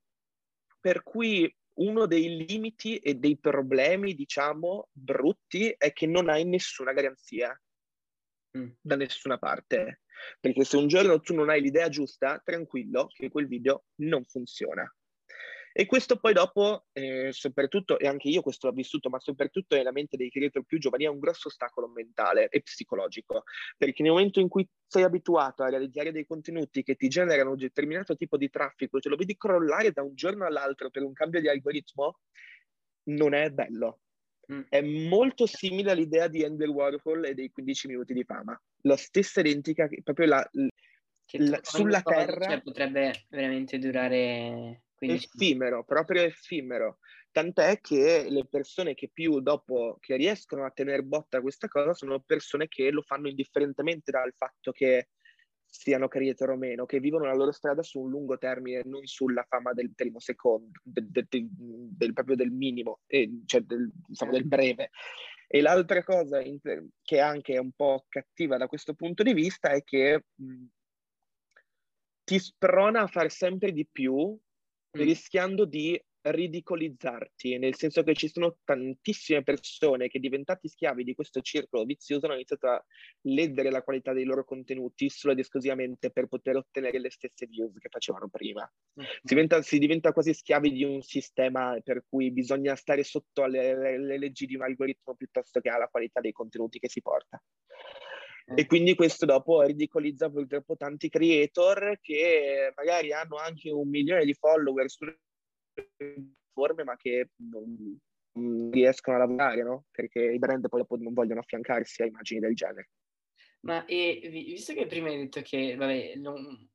per 0.79 1.03
cui 1.03 1.53
uno 1.79 2.07
dei 2.07 2.47
limiti 2.47 2.99
e 2.99 3.15
dei 3.15 3.37
problemi, 3.39 4.15
diciamo, 4.15 4.89
brutti 4.93 5.75
è 5.77 5.93
che 5.93 6.07
non 6.07 6.29
hai 6.29 6.45
nessuna 6.45 6.93
garanzia 6.93 7.53
Mm. 7.53 7.74
Da 8.81 8.97
nessuna 8.97 9.39
parte. 9.39 10.03
Perché 10.41 10.65
se 10.65 10.77
un 10.77 10.87
giorno 10.87 11.21
tu 11.21 11.35
non 11.35 11.51
hai 11.51 11.61
l'idea 11.61 11.89
giusta, 11.89 12.41
tranquillo 12.45 13.09
che 13.09 13.29
quel 13.29 13.49
video 13.49 13.85
non 13.97 14.25
funziona. 14.25 14.89
E 15.77 15.87
questo 15.87 16.21
poi 16.21 16.33
dopo, 16.33 16.87
eh, 16.93 17.33
soprattutto, 17.33 17.99
e 17.99 18.07
anche 18.07 18.29
io 18.29 18.43
questo 18.43 18.69
l'ho 18.69 18.73
vissuto, 18.73 19.09
ma 19.09 19.19
soprattutto 19.19 19.75
nella 19.75 19.91
mente 19.91 20.17
dei 20.17 20.31
creator 20.31 20.63
più 20.63 20.79
giovani, 20.79 21.03
è 21.03 21.09
un 21.09 21.19
grosso 21.19 21.49
ostacolo 21.49 21.89
mentale 21.89 22.49
e 22.49 22.63
psicologico, 22.63 23.43
perché 23.77 24.05
nel 24.05 24.13
momento 24.13 24.39
in 24.39 24.47
cui 24.49 24.69
sei 24.87 25.03
abituato 25.03 25.65
a 25.65 25.71
realizzare 25.71 26.13
dei 26.13 26.27
contenuti 26.27 26.85
che 26.85 26.95
ti 26.95 27.09
generano 27.09 27.51
un 27.51 27.57
determinato 27.57 28.15
tipo 28.15 28.37
di 28.37 28.49
traffico, 28.51 29.01
te 29.01 29.09
lo 29.09 29.17
vedi 29.17 29.37
crollare 29.37 29.91
da 29.91 30.05
un 30.05 30.15
giorno 30.15 30.47
all'altro 30.47 30.91
per 30.91 31.03
un 31.03 31.13
cambio 31.13 31.41
di 31.41 31.49
algoritmo, 31.49 32.21
non 33.09 33.35
è 33.35 33.51
bello. 33.51 34.04
Mm. 34.53 34.63
È 34.69 34.81
molto 34.81 35.47
simile 35.47 35.93
all'idea 35.93 36.29
di 36.29 36.45
Andy 36.45 36.67
Warhol 36.67 37.27
e 37.27 37.35
dei 37.35 37.51
15 37.51 37.89
minuti 37.89 38.13
di 38.13 38.25
fama. 38.25 38.61
La 38.83 38.97
stessa 38.97 39.41
identica, 39.41 39.89
proprio 40.03 40.27
la, 40.27 40.51
la, 40.53 41.61
sulla 41.63 42.03
Terra... 42.03 42.49
Cioè, 42.49 42.63
potrebbe 42.63 43.25
veramente 43.29 43.79
durare 43.79 44.83
effimero, 44.99 45.85
proprio 45.85 46.23
effimero. 46.23 46.99
Tant'è 47.31 47.81
che 47.81 48.27
le 48.29 48.47
persone 48.47 48.95
che 48.95 49.11
più 49.13 49.41
dopo 49.41 49.97
che 50.01 50.17
riescono 50.17 50.65
a 50.65 50.71
tenere 50.71 51.03
botta 51.03 51.41
questa 51.41 51.67
cosa 51.67 51.93
sono 51.93 52.21
persone 52.21 52.69
che 52.69 52.91
lo 52.91 53.03
fanno 53.03 53.29
indifferentemente 53.29 54.13
dal 54.13 54.33
fatto 54.37 54.71
che 54.71 55.09
siano 55.77 56.07
creator 56.07 56.51
o 56.51 56.57
meno, 56.57 56.87
che 56.87 57.01
vivono 57.01 57.25
la 57.25 57.35
loro 57.35 57.51
strada 57.51 57.83
su 57.83 57.99
un 57.99 58.09
lungo 58.09 58.39
termine, 58.39 58.83
non 58.85 59.05
sulla 59.07 59.43
fama 59.43 59.73
del 59.73 59.93
primo 59.93 60.21
secondo, 60.21 60.79
del, 60.85 61.09
del, 61.11 61.27
del 61.29 62.13
proprio 62.13 62.37
del 62.37 62.53
minimo, 62.53 63.01
eh, 63.07 63.43
cioè 63.45 63.61
del, 63.63 63.91
diciamo, 64.07 64.31
del 64.31 64.47
breve. 64.47 64.91
E 65.49 65.61
l'altra 65.61 66.05
cosa 66.05 66.41
che 67.03 67.21
anche 67.21 67.55
è 67.55 67.59
un 67.59 67.73
po' 67.73 68.07
cattiva 68.09 68.57
da 68.57 68.69
questo 68.69 68.95
punto 68.95 69.25
di 69.25 69.35
vista 69.35 69.71
è 69.71 69.83
che 69.83 70.27
mh, 70.33 70.65
ti 72.23 72.39
sprona 72.39 73.03
a 73.03 73.07
fare 73.09 73.29
sempre 73.29 73.73
di 73.73 73.87
più 73.91 74.31
mm. 74.31 75.01
rischiando 75.01 75.65
di 75.65 76.01
ridicolizzarti, 76.25 77.59
nel 77.59 77.75
senso 77.75 78.03
che 78.03 78.15
ci 78.15 78.29
sono 78.29 78.57
tantissime 78.65 79.43
persone 79.43 80.09
che 80.09 80.19
diventati 80.19 80.69
schiavi 80.69 81.05
di 81.05 81.15
questo 81.15 81.41
circolo 81.43 81.85
vizioso 81.85 82.25
hanno 82.25 82.37
iniziato 82.37 82.69
a 82.69 82.85
ledere 83.23 83.71
la 83.71 83.83
qualità 83.83 84.13
dei 84.13 84.25
loro 84.25 84.45
contenuti 84.45 85.11
solo 85.11 85.35
ed 85.35 85.41
esclusivamente 85.41 86.11
per 86.11 86.27
poter 86.27 86.57
ottenere 86.57 86.99
le 86.99 87.11
stesse 87.11 87.47
views 87.47 87.77
che 87.79 87.89
facevano 87.91 88.29
prima. 88.29 88.69
Mm-hmm. 88.99 89.11
Si, 89.11 89.35
diventa, 89.35 89.63
si, 89.63 89.79
diventa, 89.79 90.13
quasi 90.13 90.33
schiavi 90.33 90.73
di 90.73 90.85
un 90.85 91.03
sistema 91.03 91.79
per 91.83 92.05
cui 92.09 92.31
bisogna 92.31 92.75
stare 92.75 93.05
sotto 93.05 93.43
alle, 93.43 93.71
alle 93.71 94.19
leggi 94.19 94.47
di 94.47 94.55
un 94.55 94.63
algoritmo 94.63 95.15
piuttosto 95.15 95.61
che 95.61 95.69
alla 95.69 95.89
qualità 95.89 96.21
dei 96.21 96.33
contenuti 96.33 96.79
che 96.79 96.89
si 96.89 97.03
porta. 97.03 97.43
E 98.47 98.61
eh. 98.61 98.67
quindi 98.67 98.95
questo 98.95 99.25
dopo 99.25 99.63
ridicolizza 99.63 100.31
purtroppo 100.31 100.77
tanti 100.77 101.09
creator 101.09 101.99
che 102.01 102.73
magari 102.77 103.13
hanno 103.13 103.37
anche 103.37 103.71
un 103.71 103.89
milione 103.89 104.25
di 104.25 104.35
follower 104.35 104.89
sulle 104.91 105.19
piattaforme 105.75 106.85
ma 106.85 106.97
che 106.97 107.31
non, 107.37 107.99
non, 108.33 108.71
riescono 108.71 109.17
a 109.17 109.21
lavorare, 109.21 109.63
no? 109.63 109.85
Perché 109.91 110.21
i 110.21 110.39
brand 110.39 110.69
poi 110.69 110.81
dopo 110.81 110.97
non 110.97 111.13
vogliono 111.13 111.41
affiancarsi 111.41 112.03
a 112.03 112.07
immagini 112.07 112.41
del 112.41 112.55
genere. 112.55 112.91
Ma 113.61 113.85
e, 113.87 114.21
visto 114.31 114.75
che 114.75 114.87
prima 114.87 115.09
hai 115.09 115.17
detto 115.17 115.41
che, 115.43 115.75
vabbè, 115.75 116.17
non, 116.17 116.69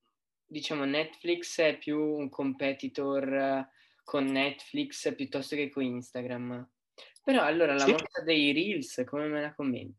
diciamo 0.45 0.85
Netflix 0.85 1.59
è 1.61 1.77
più 1.77 1.99
un 1.99 2.29
competitor 2.29 3.67
con 4.03 4.25
Netflix 4.25 5.13
piuttosto 5.15 5.55
che 5.55 5.69
con 5.69 5.83
Instagram, 5.83 6.67
però 7.23 7.43
allora 7.43 7.73
la 7.73 7.85
sì. 7.85 7.91
mossa 7.91 8.23
dei 8.23 8.51
Reels 8.51 9.03
come 9.05 9.27
me 9.27 9.41
la 9.41 9.53
commenti? 9.53 9.97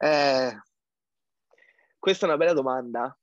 Eh, 0.00 0.60
questa 1.98 2.26
è 2.26 2.28
una 2.28 2.36
bella 2.36 2.52
domanda, 2.52 3.18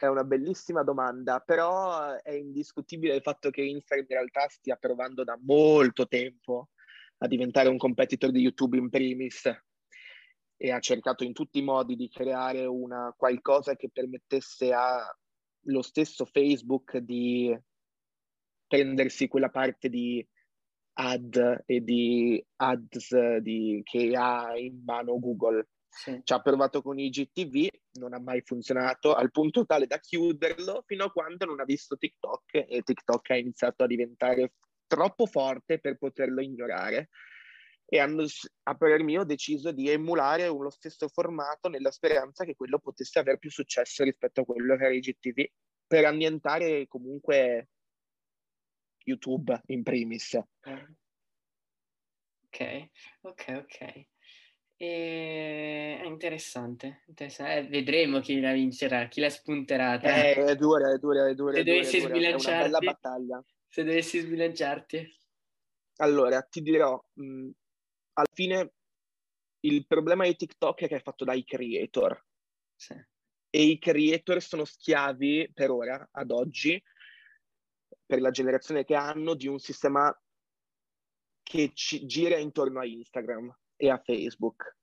è 0.00 0.06
una 0.06 0.24
bellissima 0.24 0.82
domanda, 0.82 1.40
però 1.40 2.14
è 2.16 2.32
indiscutibile 2.32 3.16
il 3.16 3.22
fatto 3.22 3.50
che 3.50 3.62
Instagram 3.62 4.06
in 4.08 4.16
realtà 4.16 4.48
stia 4.48 4.76
provando 4.76 5.24
da 5.24 5.38
molto 5.42 6.06
tempo 6.06 6.70
a 7.18 7.26
diventare 7.26 7.68
un 7.68 7.78
competitor 7.78 8.30
di 8.30 8.40
YouTube 8.40 8.76
in 8.76 8.90
primis 8.90 9.50
e 10.56 10.70
ha 10.70 10.80
cercato 10.80 11.24
in 11.24 11.32
tutti 11.32 11.58
i 11.58 11.62
modi 11.62 11.96
di 11.96 12.08
creare 12.08 12.64
una 12.64 13.14
qualcosa 13.16 13.76
che 13.76 13.90
permettesse 13.90 14.72
allo 14.72 15.82
stesso 15.82 16.24
Facebook 16.24 16.96
di 16.98 17.56
prendersi 18.66 19.28
quella 19.28 19.50
parte 19.50 19.88
di 19.88 20.26
ad 21.00 21.62
e 21.64 21.80
di 21.80 22.44
ads 22.56 23.36
di, 23.36 23.80
che 23.84 24.16
ha 24.16 24.56
in 24.56 24.82
mano 24.84 25.18
Google. 25.18 25.68
Sì. 25.88 26.20
Ci 26.22 26.32
ha 26.32 26.40
provato 26.40 26.82
con 26.82 26.98
i 26.98 27.08
GTV, 27.08 27.68
non 27.98 28.14
ha 28.14 28.20
mai 28.20 28.42
funzionato 28.42 29.14
al 29.14 29.30
punto 29.30 29.64
tale 29.64 29.86
da 29.86 29.98
chiuderlo 29.98 30.84
fino 30.86 31.04
a 31.04 31.10
quando 31.10 31.44
non 31.44 31.60
ha 31.60 31.64
visto 31.64 31.96
TikTok 31.96 32.66
e 32.68 32.82
TikTok 32.82 33.30
ha 33.30 33.36
iniziato 33.36 33.82
a 33.82 33.86
diventare 33.86 34.52
troppo 34.86 35.26
forte 35.26 35.80
per 35.80 35.96
poterlo 35.96 36.40
ignorare 36.40 37.08
e 37.90 37.98
hanno, 37.98 38.26
a 38.64 38.74
parer 38.76 39.02
mio, 39.02 39.24
deciso 39.24 39.72
di 39.72 39.88
emulare 39.88 40.46
lo 40.46 40.70
stesso 40.70 41.08
formato 41.08 41.68
nella 41.68 41.90
speranza 41.90 42.44
che 42.44 42.54
quello 42.54 42.78
potesse 42.78 43.18
avere 43.18 43.38
più 43.38 43.50
successo 43.50 44.04
rispetto 44.04 44.42
a 44.42 44.44
quello 44.44 44.76
che 44.76 44.84
era 44.84 44.94
i 44.94 45.00
GTV 45.00 45.46
per 45.86 46.04
annientare 46.04 46.86
comunque 46.86 47.70
YouTube 49.04 49.58
in 49.66 49.82
primis. 49.82 50.38
Ok, 52.44 52.88
ok, 53.22 53.44
ok. 53.56 54.06
E... 54.80 55.98
È 56.00 56.06
interessante, 56.06 57.02
interessante. 57.08 57.58
Eh, 57.58 57.68
vedremo 57.68 58.20
chi 58.20 58.38
la 58.40 58.52
vincerà, 58.52 59.08
chi 59.08 59.20
la 59.20 59.28
spunterà. 59.28 60.00
Eh, 60.00 60.34
è 60.34 60.54
dura, 60.54 60.92
è 60.92 60.98
dura, 60.98 61.28
è 61.28 61.34
dura. 61.34 61.54
Se 61.54 61.60
è 61.60 61.64
dovessi 61.64 61.98
dura, 61.98 62.08
sbilanciarti, 62.08 62.48
è 62.48 62.54
una 62.54 62.62
bella 62.62 62.92
battaglia. 62.92 63.44
Se 63.66 63.84
dovessi 63.84 64.20
sbilanciarti. 64.20 65.18
Allora, 65.96 66.40
ti 66.42 66.62
dirò, 66.62 67.04
mh, 67.14 67.50
alla 68.12 68.28
fine 68.32 68.72
il 69.60 69.84
problema 69.84 70.24
di 70.24 70.36
TikTok 70.36 70.82
è 70.82 70.88
che 70.88 70.96
è 70.96 71.02
fatto 71.02 71.24
dai 71.24 71.42
creator. 71.42 72.24
Sì. 72.76 72.94
E 73.50 73.62
i 73.62 73.78
creator 73.80 74.40
sono 74.40 74.64
schiavi 74.64 75.50
per 75.52 75.70
ora, 75.70 76.08
ad 76.12 76.30
oggi, 76.30 76.80
per 78.06 78.20
la 78.20 78.30
generazione 78.30 78.84
che 78.84 78.94
hanno, 78.94 79.34
di 79.34 79.48
un 79.48 79.58
sistema 79.58 80.16
che 81.42 81.72
ci 81.74 82.06
gira 82.06 82.36
intorno 82.36 82.78
a 82.78 82.86
Instagram 82.86 83.52
e 83.78 83.88
a 83.88 83.98
Facebook. 84.04 84.76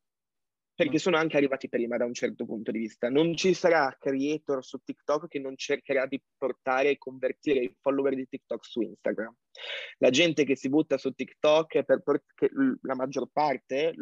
Perché 0.74 0.98
sono 1.00 1.16
anche 1.16 1.38
arrivati 1.38 1.70
prima 1.70 1.96
da 1.96 2.04
un 2.04 2.14
certo 2.14 2.46
punto 2.46 2.72
di 2.72 2.80
vista. 2.80 3.10
Non 3.10 3.34
ci 3.36 3.54
sarà 3.54 3.96
creator 3.98 4.64
su 4.66 4.80
TikTok 4.84 5.28
che 5.30 5.40
non 5.40 5.56
cercherà 5.56 6.06
di 6.06 6.22
portare 6.38 6.90
e 6.90 6.98
convertire 6.98 7.60
i 7.60 7.76
follower 7.80 8.14
di 8.14 8.28
TikTok 8.28 8.66
su 8.66 8.82
Instagram. 8.82 9.34
La 10.00 10.10
gente 10.10 10.44
che 10.44 10.58
si 10.58 10.68
butta 10.68 10.98
su 10.98 11.12
TikTok, 11.12 11.84
per, 11.84 12.02
perché 12.04 12.50
la 12.82 12.96
maggior 12.96 13.30
parte 13.32 13.94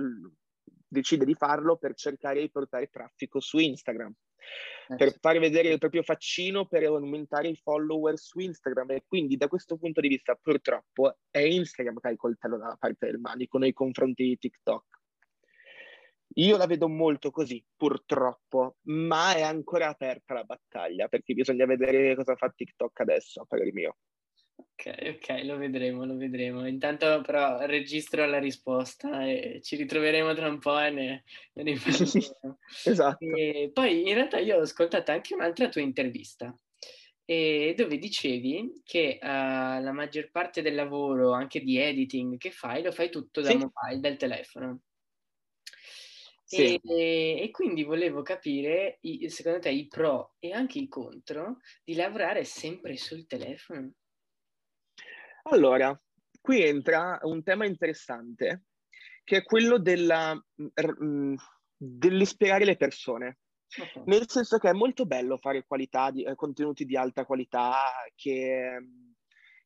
decide 0.94 1.26
di 1.26 1.34
farlo 1.34 1.76
per 1.78 1.96
cercare 1.96 2.40
di 2.40 2.50
portare 2.50 2.88
traffico 2.88 3.40
su 3.40 3.58
Instagram 3.58 4.14
eh, 4.88 4.96
per 4.96 5.18
far 5.20 5.40
vedere 5.40 5.70
il 5.70 5.80
proprio 5.80 6.04
faccino, 6.04 6.66
per 6.66 6.84
aumentare 6.84 7.50
i 7.50 7.56
follower 7.56 8.18
su 8.18 8.40
Instagram. 8.40 8.92
E 8.92 9.04
quindi 9.08 9.38
da 9.38 9.48
questo 9.48 9.78
punto 9.78 10.02
di 10.02 10.08
vista, 10.08 10.36
purtroppo, 10.36 11.18
è 11.30 11.40
Instagram 11.40 12.00
che 12.00 12.08
ha 12.08 12.12
il 12.12 12.18
coltello 12.18 12.58
dalla 12.58 12.78
parte 12.78 13.08
del 13.08 13.20
manico 13.20 13.58
nei 13.58 13.74
confronti 13.74 14.24
di 14.24 14.38
TikTok. 14.38 15.02
Io 16.38 16.58
la 16.58 16.66
vedo 16.66 16.90
molto 16.90 17.30
così, 17.30 17.64
purtroppo, 17.76 18.78
ma 18.88 19.36
è 19.36 19.44
ancora 19.44 19.90
aperta 19.90 20.34
la 20.34 20.44
battaglia, 20.44 21.08
perché 21.08 21.36
bisogna 21.36 21.66
vedere 21.66 22.16
cosa 22.16 22.36
fa 22.36 22.50
TikTok 22.50 23.00
adesso, 23.02 23.42
a 23.42 23.46
parer 23.46 23.72
mio. 23.72 23.98
Ok, 24.56 25.16
ok, 25.16 25.44
lo 25.44 25.58
vedremo, 25.58 26.06
lo 26.06 26.16
vedremo. 26.16 26.68
Intanto 26.68 27.22
però 27.22 27.66
registro 27.66 28.26
la 28.26 28.40
risposta 28.40 29.26
e 29.26 29.60
ci 29.62 29.76
ritroveremo 29.76 30.34
tra 30.34 30.48
un 30.50 30.60
po' 30.60 30.80
e 30.80 30.90
ne, 30.90 31.24
ne 31.54 31.64
riparleremo. 31.64 32.60
esatto. 32.86 33.26
E 33.26 33.72
poi 33.74 34.08
in 34.08 34.14
realtà 34.14 34.40
io 34.40 34.58
ho 34.58 34.62
ascoltato 34.62 35.12
anche 35.12 35.34
un'altra 35.34 35.70
tua 35.70 35.82
intervista 35.82 36.56
dove 37.26 37.98
dicevi 37.98 38.82
che 38.84 39.18
uh, 39.22 39.26
la 39.26 39.92
maggior 39.94 40.30
parte 40.30 40.62
del 40.62 40.76
lavoro, 40.76 41.32
anche 41.32 41.62
di 41.62 41.78
editing 41.78 42.38
che 42.38 42.52
fai, 42.52 42.84
lo 42.84 42.92
fai 42.92 43.10
tutto 43.10 43.42
da 43.42 43.50
sì. 43.50 43.58
mobile, 43.58 44.00
dal 44.00 44.18
telefono. 44.18 44.82
Sì. 46.44 46.76
E, 46.76 47.40
e, 47.42 47.50
quindi 47.52 47.84
volevo 47.84 48.22
capire, 48.22 49.00
secondo 49.28 49.60
te, 49.60 49.72
i 49.72 49.88
pro 49.88 50.36
e 50.40 50.52
anche 50.52 50.78
i 50.78 50.88
contro 50.88 51.60
di 51.84 51.96
lavorare 51.96 52.44
sempre 52.44 52.98
sul 52.98 53.26
telefono. 53.26 53.94
Allora, 55.44 56.00
qui 56.42 56.62
entra 56.62 57.20
un 57.24 57.44
tema 57.44 57.66
interessante, 57.66 58.64
che 59.24 59.38
è 59.38 59.44
quello 59.44 59.78
della, 59.78 60.34
mm, 60.36 61.04
mm, 61.04 61.36
dell'ispirare 61.76 62.66
le 62.66 62.78
persone. 62.78 63.40
Okay. 63.76 64.04
Nel 64.06 64.30
senso 64.30 64.58
che 64.58 64.70
è 64.70 64.74
molto 64.74 65.06
bello 65.06 65.38
fare 65.38 65.66
qualità 65.66 66.12
di, 66.12 66.24
eh, 66.24 66.36
contenuti 66.36 66.86
di 66.86 66.96
alta 66.96 67.26
qualità 67.26 67.74
che, 68.16 68.78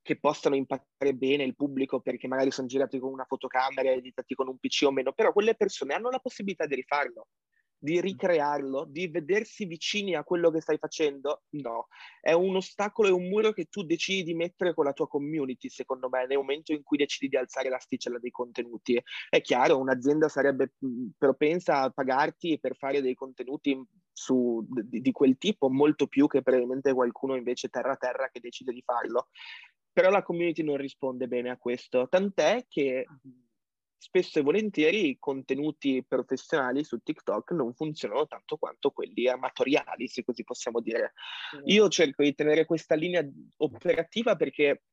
che 0.01 0.19
possano 0.19 0.55
impattare 0.55 1.13
bene 1.13 1.43
il 1.43 1.55
pubblico 1.55 1.99
perché 1.99 2.27
magari 2.27 2.49
sono 2.51 2.67
girati 2.67 2.99
con 2.99 3.11
una 3.11 3.25
fotocamera, 3.25 3.91
editati 3.91 4.33
con 4.33 4.47
un 4.47 4.57
PC 4.57 4.83
o 4.85 4.91
meno, 4.91 5.11
però 5.11 5.33
quelle 5.33 5.55
persone 5.55 5.93
hanno 5.93 6.09
la 6.09 6.19
possibilità 6.19 6.65
di 6.65 6.75
rifarlo. 6.75 7.27
Di 7.79 8.01
ricrearlo, 8.01 8.85
di 8.85 9.07
vedersi 9.07 9.65
vicini 9.65 10.15
a 10.15 10.23
quello 10.23 10.49
che 10.49 10.61
stai 10.61 10.77
facendo? 10.77 11.43
No, 11.51 11.87
è 12.19 12.31
un 12.33 12.55
ostacolo 12.55 13.07
e 13.07 13.11
un 13.11 13.27
muro 13.27 13.51
che 13.51 13.65
tu 13.65 13.83
decidi 13.83 14.23
di 14.23 14.33
mettere 14.33 14.73
con 14.73 14.85
la 14.85 14.93
tua 14.93 15.07
community, 15.07 15.69
secondo 15.69 16.09
me, 16.09 16.25
nel 16.25 16.37
momento 16.37 16.73
in 16.73 16.83
cui 16.83 16.97
decidi 16.97 17.27
di 17.27 17.37
alzare 17.37 17.69
l'asticella 17.69 18.19
dei 18.19 18.31
contenuti. 18.31 19.01
È 19.29 19.41
chiaro, 19.41 19.77
un'azienda 19.79 20.27
sarebbe 20.27 20.73
propensa 21.17 21.81
a 21.81 21.89
pagarti 21.89 22.59
per 22.59 22.75
fare 22.75 23.01
dei 23.01 23.13
contenuti 23.13 23.79
su, 24.11 24.65
di, 24.67 25.01
di 25.01 25.11
quel 25.11 25.37
tipo, 25.37 25.69
molto 25.69 26.07
più 26.07 26.27
che 26.27 26.41
probabilmente 26.41 26.93
qualcuno 26.93 27.35
invece 27.35 27.69
terra 27.69 27.93
a 27.93 27.97
terra 27.97 28.29
che 28.31 28.39
decide 28.39 28.73
di 28.73 28.81
farlo. 28.81 29.27
Però 29.91 30.09
la 30.09 30.23
community 30.23 30.63
non 30.63 30.77
risponde 30.77 31.27
bene 31.27 31.49
a 31.49 31.57
questo, 31.57 32.07
tant'è 32.07 32.65
che 32.67 33.05
spesso 33.97 34.39
e 34.39 34.43
volentieri 34.43 35.09
i 35.09 35.17
contenuti 35.19 36.05
professionali 36.07 36.83
su 36.83 36.99
TikTok 36.99 37.51
non 37.51 37.73
funzionano 37.73 38.27
tanto 38.27 38.57
quanto 38.57 38.91
quelli 38.91 39.27
amatoriali, 39.27 40.07
se 40.07 40.23
così 40.23 40.43
possiamo 40.43 40.79
dire. 40.81 41.13
Io 41.65 41.89
cerco 41.89 42.23
di 42.23 42.33
tenere 42.35 42.65
questa 42.65 42.95
linea 42.95 43.27
operativa 43.57 44.35
perché 44.35 44.83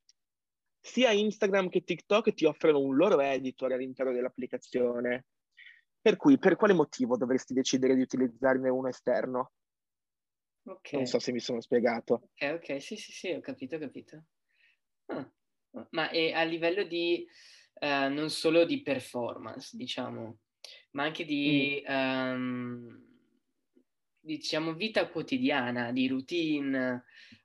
sia 0.80 1.12
Instagram 1.12 1.68
che 1.68 1.82
TikTok 1.82 2.34
ti 2.34 2.44
offrono 2.44 2.80
un 2.80 2.96
loro 2.96 3.20
editor 3.20 3.72
all'interno 3.72 4.12
dell'applicazione. 4.12 5.26
Per 6.00 6.16
cui, 6.16 6.38
per 6.38 6.56
quale 6.56 6.74
motivo 6.74 7.16
dovresti 7.16 7.54
decidere 7.54 7.94
di 7.94 8.02
utilizzarne 8.02 8.68
uno 8.68 8.88
esterno? 8.88 9.52
Okay. 10.66 10.98
Non 11.00 11.06
so 11.06 11.18
se 11.18 11.32
mi 11.32 11.40
sono 11.40 11.60
spiegato. 11.60 12.30
Ok, 12.38 12.54
ok, 12.54 12.82
sì, 12.82 12.96
sì, 12.96 13.12
sì, 13.12 13.30
ho 13.30 13.40
capito, 13.40 13.76
ho 13.76 13.78
capito. 13.78 14.24
Ah. 15.06 15.30
Ma 15.90 16.08
a 16.08 16.42
livello 16.42 16.84
di 16.84 17.26
eh, 17.74 18.08
non 18.08 18.30
solo 18.30 18.64
di 18.64 18.82
performance, 18.82 19.76
diciamo, 19.76 20.38
ma 20.92 21.04
anche 21.04 21.24
di, 21.24 21.84
mm. 21.88 21.92
um, 21.92 23.06
diciamo, 24.20 24.74
vita 24.74 25.08
quotidiana, 25.08 25.92
di 25.92 26.08
routine. 26.08 27.04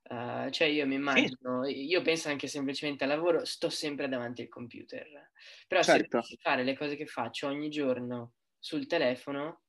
Uh, 0.09 0.49
cioè 0.49 0.67
io 0.67 0.87
mi 0.87 0.95
immagino, 0.95 1.65
sì. 1.65 1.85
io 1.85 2.01
penso 2.01 2.29
anche 2.29 2.47
semplicemente 2.47 3.03
al 3.03 3.11
lavoro, 3.11 3.45
sto 3.45 3.69
sempre 3.69 4.09
davanti 4.09 4.41
al 4.41 4.47
computer. 4.47 5.31
Però 5.67 5.83
certo. 5.83 6.21
se 6.21 6.37
fare 6.41 6.63
le 6.63 6.75
cose 6.75 6.95
che 6.95 7.05
faccio 7.05 7.47
ogni 7.47 7.69
giorno 7.69 8.33
sul 8.57 8.87
telefono, 8.87 9.61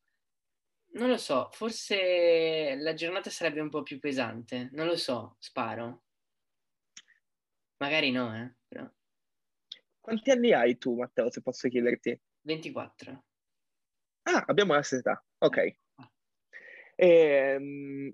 non 0.92 1.08
lo 1.08 1.18
so, 1.18 1.50
forse 1.52 2.74
la 2.78 2.94
giornata 2.94 3.30
sarebbe 3.30 3.60
un 3.60 3.68
po' 3.68 3.82
più 3.82 3.98
pesante, 3.98 4.70
non 4.72 4.86
lo 4.86 4.96
so, 4.96 5.36
sparo. 5.38 6.04
Magari 7.76 8.10
no, 8.10 8.34
eh. 8.34 8.54
Quanti 10.10 10.30
anni 10.32 10.52
hai 10.52 10.76
tu, 10.76 10.96
Matteo, 10.96 11.30
se 11.30 11.40
posso 11.40 11.68
chiederti? 11.68 12.20
24. 12.40 13.24
Ah, 14.22 14.42
abbiamo 14.44 14.74
la 14.74 14.82
stessa 14.82 15.12
età, 15.12 15.24
ok. 15.38 15.76
Ehm, 16.96 18.12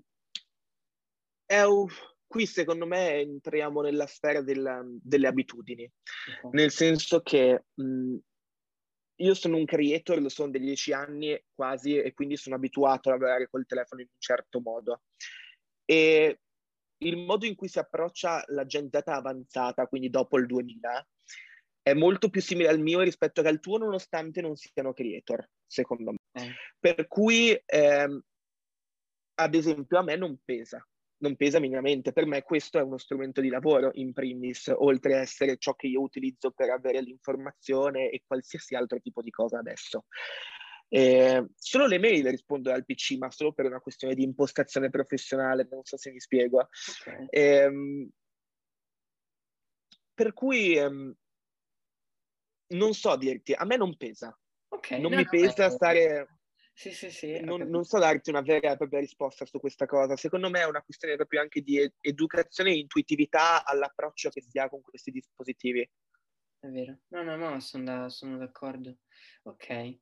un... 1.47 1.87
qui 2.27 2.45
secondo 2.45 2.85
me 2.85 3.15
entriamo 3.15 3.81
nella 3.81 4.05
sfera 4.05 4.41
della, 4.41 4.85
delle 4.85 5.25
abitudini, 5.25 5.91
okay. 6.43 6.51
nel 6.51 6.69
senso 6.69 7.21
che 7.21 7.63
mh, 7.73 8.15
io 9.15 9.33
sono 9.33 9.57
un 9.57 9.65
creator, 9.65 10.21
lo 10.21 10.29
sono 10.29 10.51
da 10.51 10.59
dieci 10.59 10.93
anni 10.93 11.35
quasi 11.51 11.97
e 11.97 12.13
quindi 12.13 12.37
sono 12.37 12.53
abituato 12.53 13.09
a 13.09 13.13
lavorare 13.13 13.49
col 13.49 13.65
telefono 13.65 14.01
in 14.01 14.07
un 14.11 14.19
certo 14.19 14.59
modo. 14.59 15.01
E 15.83 16.41
il 16.97 17.17
modo 17.17 17.47
in 17.47 17.55
cui 17.55 17.67
si 17.67 17.79
approccia 17.79 18.43
la 18.49 18.67
Gen 18.67 18.87
Z 18.91 19.01
avanzata, 19.05 19.87
quindi 19.87 20.11
dopo 20.11 20.37
il 20.37 20.45
2000, 20.45 21.07
è 21.87 21.93
molto 21.93 22.29
più 22.29 22.41
simile 22.41 22.67
al 22.67 22.79
mio 22.79 22.99
rispetto 22.99 23.41
che 23.41 23.47
al 23.47 23.61
tuo, 23.61 23.77
nonostante 23.77 24.41
non 24.41 24.55
siano 24.57 24.91
creator, 24.91 25.47
secondo 25.65 26.11
me. 26.11 26.17
Eh. 26.33 26.53
Per 26.77 27.07
cui, 27.07 27.57
ehm, 27.65 28.21
ad 29.35 29.55
esempio, 29.55 29.97
a 29.97 30.03
me 30.03 30.17
non 30.17 30.37
pesa, 30.43 30.85
non 31.19 31.37
pesa 31.37 31.59
minimamente. 31.59 32.11
Per 32.11 32.25
me 32.25 32.41
questo 32.41 32.77
è 32.77 32.81
uno 32.81 32.97
strumento 32.97 33.39
di 33.39 33.47
lavoro, 33.47 33.91
in 33.93 34.11
primis, 34.11 34.69
oltre 34.75 35.15
a 35.15 35.19
essere 35.19 35.57
ciò 35.57 35.75
che 35.75 35.87
io 35.87 36.01
utilizzo 36.01 36.51
per 36.51 36.71
avere 36.71 37.01
l'informazione 37.01 38.09
e 38.09 38.23
qualsiasi 38.27 38.75
altro 38.75 38.99
tipo 38.99 39.21
di 39.21 39.29
cosa 39.29 39.59
adesso. 39.59 40.05
Eh, 40.89 41.45
solo 41.55 41.85
le 41.85 41.99
mail 41.99 42.29
rispondo 42.29 42.71
al 42.71 42.83
PC, 42.83 43.17
ma 43.17 43.31
solo 43.31 43.53
per 43.53 43.65
una 43.65 43.79
questione 43.79 44.13
di 44.13 44.23
impostazione 44.23 44.89
professionale, 44.89 45.67
non 45.69 45.83
so 45.83 45.95
se 45.95 46.11
mi 46.11 46.19
spiego. 46.19 46.67
Okay. 47.01 47.25
Eh, 47.29 48.09
per 50.13 50.33
cui 50.33 50.75
ehm, 50.75 51.13
non 52.69 52.93
so 52.93 53.15
dirti, 53.15 53.53
a 53.53 53.65
me 53.65 53.77
non 53.77 53.95
pesa. 53.95 54.37
Okay, 54.69 54.99
non 54.99 55.11
no, 55.11 55.17
mi 55.17 55.23
no, 55.23 55.29
pesa 55.29 55.67
no, 55.67 55.73
stare... 55.73 56.27
Sì, 56.73 56.91
sì, 56.91 57.09
sì. 57.09 57.39
Non, 57.39 57.61
non, 57.61 57.85
so 57.85 57.97
darti 57.97 58.29
una 58.29 58.41
vera 58.41 58.73
e 58.73 58.77
propria 58.77 58.99
risposta 58.99 59.45
su 59.45 59.59
questa 59.59 59.87
cosa. 59.87 60.15
Secondo 60.15 60.49
me 60.51 60.59
è 60.59 60.65
una 60.65 60.83
questione 60.83 61.15
proprio 61.15 61.41
anche 61.41 61.61
di 61.61 61.79
ed- 61.79 61.95
educazione 62.01 62.69
e 62.69 62.77
intuitività 62.77 63.65
all'approccio 63.65 64.29
che 64.29 64.43
si 64.43 64.59
ha 64.59 64.69
con 64.69 64.81
questi 64.81 65.09
dispositivi. 65.09 65.89
È 66.59 66.67
vero. 66.67 66.99
No, 67.07 67.23
no, 67.23 67.35
no, 67.35 67.59
sono, 67.61 67.83
da, 67.83 68.09
sono 68.09 68.37
d'accordo. 68.37 68.97
Ok. 69.43 69.97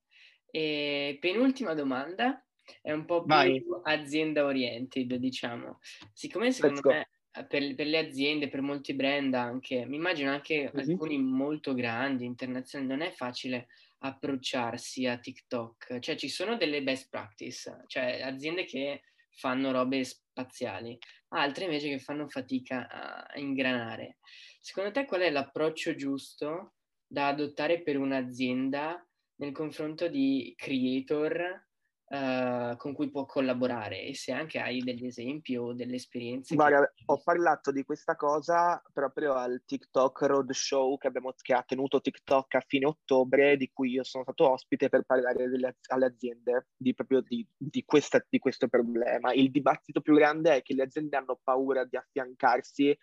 E 0.52 1.18
penultima 1.22 1.74
domanda 1.74 2.46
è 2.82 2.92
un 2.92 3.06
po' 3.06 3.24
più 3.24 3.28
Vai. 3.28 3.64
azienda 3.84 4.44
oriented, 4.44 5.14
diciamo. 5.16 5.80
Siccome 6.12 6.52
secondo 6.52 6.82
me 6.90 7.10
per, 7.44 7.76
per, 7.76 7.88
le 7.88 7.98
aziende, 7.98 8.48
per 8.48 8.62
molti 8.62 8.94
brand 8.94 9.34
anche, 9.34 9.86
mi 9.86 9.98
immagino 9.98 10.32
anche 10.32 10.72
mm-hmm. 10.74 10.90
alcuni 10.90 11.18
molto 11.18 11.74
grandi, 11.74 12.26
internazionali, 12.26 12.92
non 12.92 13.02
è 13.02 13.12
facile 13.12 13.68
approcciarsi 14.00 15.06
a 15.06 15.18
TikTok, 15.18 16.00
cioè 16.00 16.16
ci 16.16 16.30
sono 16.30 16.58
delle 16.58 16.84
best 16.84 17.10
practice, 17.10 17.84
cioè 17.88 18.22
aziende 18.22 18.66
che 18.66 19.02
fanno 19.32 19.72
robe 19.72 20.04
spaziali, 20.04 20.98
altre 21.30 21.66
invece 21.66 21.90
che 21.90 22.00
fanno 22.00 22.28
fatica 22.28 22.88
a 22.88 23.40
ingranare. 23.40 24.18
Secondo 24.60 24.92
te 24.92 25.06
qual 25.06 25.22
è 25.22 25.30
l'approccio 25.30 25.96
giusto 25.96 26.76
da 27.06 27.28
adottare 27.28 27.82
per 27.82 27.98
un'azienda 27.98 29.06
nel 29.38 29.52
confronto 29.52 30.08
di 30.08 30.54
creator 30.56 31.65
uh, 32.08 32.76
con 32.78 32.94
cui 32.94 33.10
può 33.10 33.26
collaborare 33.26 34.04
e 34.04 34.14
se 34.14 34.32
anche 34.32 34.60
hai 34.60 34.80
degli 34.80 35.06
esempi 35.06 35.56
o 35.56 35.74
delle 35.74 35.96
esperienze. 35.96 36.56
Guarda, 36.56 36.92
che... 36.94 37.04
ho 37.06 37.22
parlato 37.24 37.72
di 37.72 37.84
questa 37.84 38.16
cosa 38.16 38.82
proprio 38.94 39.34
al 39.34 39.64
TikTok 39.66 40.22
Roadshow 40.22 40.98
che, 40.98 41.08
abbiamo, 41.08 41.34
che 41.42 41.54
ha 41.54 41.64
tenuto 41.64 42.02
TikTok 42.02 42.56
a 42.56 42.64
fine 42.66 42.86
ottobre, 42.86 43.58
di 43.58 43.70
cui 43.72 43.92
io 43.92 44.04
sono 44.04 44.24
stato 44.24 44.50
ospite 44.52 44.90
per 44.90 45.04
parlare 45.04 45.48
delle, 45.50 45.78
alle 45.90 46.06
aziende 46.06 46.68
di, 46.76 46.94
proprio 46.94 47.22
di, 47.22 47.48
di, 47.58 47.84
questa, 47.84 48.24
di 48.28 48.40
questo 48.40 48.68
problema. 48.68 49.34
Il 49.34 49.52
dibattito 49.52 50.02
più 50.02 50.16
grande 50.16 50.58
è 50.58 50.62
che 50.62 50.74
le 50.74 50.84
aziende 50.84 51.18
hanno 51.18 51.40
paura 51.44 51.84
di 51.86 51.98
affiancarsi 51.98 52.98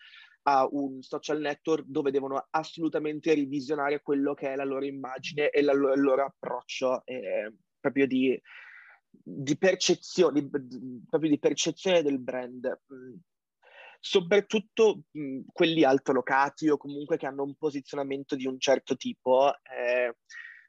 a 0.45 0.67
un 0.69 1.03
social 1.03 1.39
network 1.39 1.85
dove 1.87 2.11
devono 2.11 2.49
assolutamente 2.51 3.33
revisionare 3.33 4.03
quello 4.03 4.35
che 4.35 4.53
è 4.53 4.57
la 4.57 4.65
loro 4.65 4.85
immagine 4.85 5.51
e 5.51 5.63
la, 5.63 5.73
il 5.73 6.01
loro 6.01 6.25
approccio 6.25 7.07
eh, 7.07 7.53
proprio 7.79 8.09
di 8.09 8.41
di 9.13 9.57
percezione, 9.57 10.41
di, 10.41 11.03
proprio 11.09 11.31
di 11.31 11.39
percezione 11.39 12.03
del 12.03 12.19
brand. 12.19 12.81
Mm. 12.93 13.15
Soprattutto 14.01 15.05
mh, 15.11 15.21
mm, 15.21 15.41
quelli 15.53 15.85
altolocati 15.85 16.69
o 16.69 16.77
comunque 16.77 17.17
che 17.17 17.27
hanno 17.27 17.45
un 17.45 17.55
posizionamento 17.55 18.35
di 18.35 18.47
un 18.47 18.59
certo 18.59 18.97
tipo, 18.97 19.53
eh, 19.63 20.17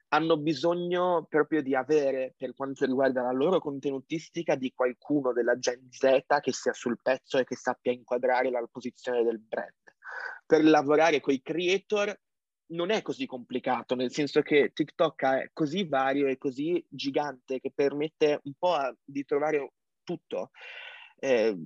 hanno 0.10 0.38
bisogno 0.38 1.26
proprio 1.28 1.64
di 1.64 1.74
avere, 1.74 2.36
per 2.38 2.54
quanto 2.54 2.86
riguarda 2.86 3.24
la 3.24 3.32
loro 3.32 3.60
contenutistica, 3.60 4.56
di 4.56 4.72
qualcuno 4.76 5.34
della 5.34 5.58
Gen 5.58 5.88
Z 5.90 6.22
che 6.40 6.54
sia 6.54 6.74
sul 6.74 7.00
pezzo 7.02 7.40
e 7.40 7.44
che 7.44 7.56
sappia 7.56 7.92
inquadrare 7.92 8.52
la 8.52 8.64
posizione 8.72 9.24
del 9.24 9.40
brand. 9.40 9.74
Per 10.46 10.64
lavorare 10.64 11.20
con 11.20 11.34
i 11.34 11.42
creator 11.42 12.16
non 12.74 12.92
è 12.92 13.02
così 13.02 13.26
complicato, 13.26 13.96
nel 13.96 14.12
senso 14.12 14.42
che 14.42 14.72
TikTok 14.74 15.24
è 15.24 15.50
così 15.54 15.86
vario 15.86 16.28
e 16.28 16.38
così 16.38 16.84
gigante 16.90 17.60
che 17.60 17.72
permette 17.74 18.40
un 18.44 18.54
po' 18.58 18.74
a, 18.74 18.96
di 19.04 19.24
trovare 19.26 19.74
tutto. 20.04 20.52
Eh, 21.16 21.58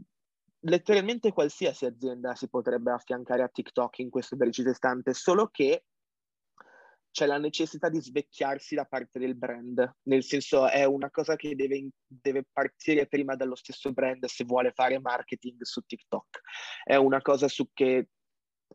letteralmente 0.62 1.32
qualsiasi 1.32 1.86
azienda 1.86 2.36
si 2.36 2.50
potrebbe 2.50 2.92
affiancare 2.92 3.44
a 3.44 3.48
TikTok 3.48 4.00
in 4.00 4.10
questo 4.10 4.36
preciso 4.36 4.70
istante, 4.70 5.14
solo 5.14 5.48
che 5.48 5.84
c'è 7.18 7.26
la 7.26 7.40
necessità 7.40 7.90
di 7.90 8.00
svecchiarsi 8.00 8.76
da 8.76 8.86
parte 8.86 9.18
del 9.18 9.36
brand, 9.36 9.96
nel 10.04 10.24
senso 10.24 10.68
è 10.68 10.84
una 10.84 11.10
cosa 11.10 11.36
che 11.36 11.56
deve, 11.56 11.90
deve, 12.06 12.46
partire 12.52 13.08
prima 13.08 13.36
dallo 13.36 13.56
stesso 13.56 13.92
brand 13.92 14.24
se 14.26 14.44
vuole 14.44 14.72
fare 14.72 15.00
marketing 15.00 15.64
su 15.64 15.82
TikTok. 15.82 16.42
È 16.84 16.96
una 16.96 17.20
cosa 17.22 17.48
su 17.48 17.70
che 17.74 18.10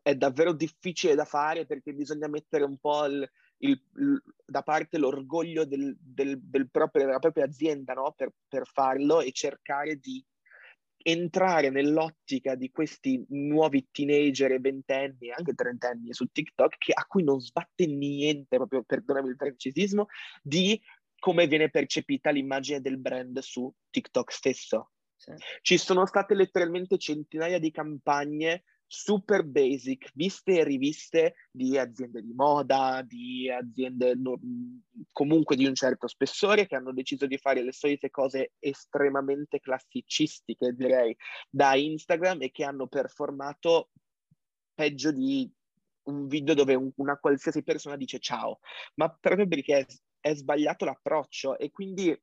è 0.01 0.15
davvero 0.15 0.53
difficile 0.53 1.15
da 1.15 1.25
fare 1.25 1.65
perché 1.65 1.93
bisogna 1.93 2.27
mettere 2.27 2.63
un 2.63 2.77
po' 2.77 3.05
il, 3.05 3.29
il, 3.57 3.81
il, 3.95 4.23
da 4.45 4.61
parte 4.61 4.97
l'orgoglio 4.97 5.65
del, 5.65 5.95
del, 5.99 6.39
del 6.41 6.69
proprio, 6.69 7.05
della 7.05 7.19
propria 7.19 7.45
azienda 7.45 7.93
no? 7.93 8.13
per, 8.15 8.31
per 8.47 8.67
farlo 8.67 9.21
e 9.21 9.31
cercare 9.31 9.97
di 9.97 10.23
entrare 11.05 11.69
nell'ottica 11.69 12.55
di 12.55 12.71
questi 12.71 13.23
nuovi 13.29 13.89
teenager 13.91 14.53
e 14.53 14.59
ventenni, 14.59 15.31
anche 15.31 15.53
trentenni 15.53 16.13
su 16.13 16.27
TikTok, 16.27 16.77
che, 16.77 16.93
a 16.93 17.05
cui 17.05 17.23
non 17.23 17.41
sbatte 17.41 17.85
niente, 17.85 18.55
proprio 18.55 18.83
perdonami 18.83 19.29
il 19.29 19.35
francesismo, 19.35 20.07
di 20.41 20.81
come 21.19 21.47
viene 21.47 21.69
percepita 21.69 22.31
l'immagine 22.31 22.81
del 22.81 22.97
brand 22.97 23.37
su 23.39 23.71
TikTok 23.89 24.31
stesso. 24.31 24.91
Sì. 25.15 25.31
Ci 25.61 25.77
sono 25.77 26.05
state 26.05 26.35
letteralmente 26.35 26.97
centinaia 26.97 27.59
di 27.59 27.71
campagne 27.71 28.63
super 28.93 29.43
basic, 29.43 30.11
viste 30.13 30.59
e 30.59 30.63
riviste 30.63 31.33
di 31.49 31.79
aziende 31.79 32.21
di 32.21 32.31
moda, 32.31 33.01
di 33.01 33.49
aziende 33.49 34.13
no, 34.13 34.39
comunque 35.11 35.55
di 35.55 35.65
un 35.65 35.73
certo 35.73 36.07
spessore 36.07 36.67
che 36.67 36.75
hanno 36.75 36.93
deciso 36.93 37.25
di 37.25 37.39
fare 37.39 37.63
le 37.63 37.71
solite 37.71 38.11
cose 38.11 38.51
estremamente 38.59 39.59
classicistiche, 39.59 40.73
direi, 40.73 41.17
da 41.49 41.73
Instagram 41.73 42.43
e 42.43 42.51
che 42.51 42.65
hanno 42.65 42.85
performato 42.85 43.89
peggio 44.75 45.11
di 45.11 45.51
un 46.03 46.27
video 46.27 46.53
dove 46.53 46.75
un, 46.75 46.91
una 46.97 47.17
qualsiasi 47.17 47.63
persona 47.63 47.95
dice 47.95 48.19
ciao, 48.19 48.59
ma 48.95 49.09
proprio 49.09 49.47
perché 49.47 49.79
è, 49.79 49.85
è 50.19 50.35
sbagliato 50.35 50.85
l'approccio 50.85 51.57
e 51.57 51.71
quindi 51.71 52.15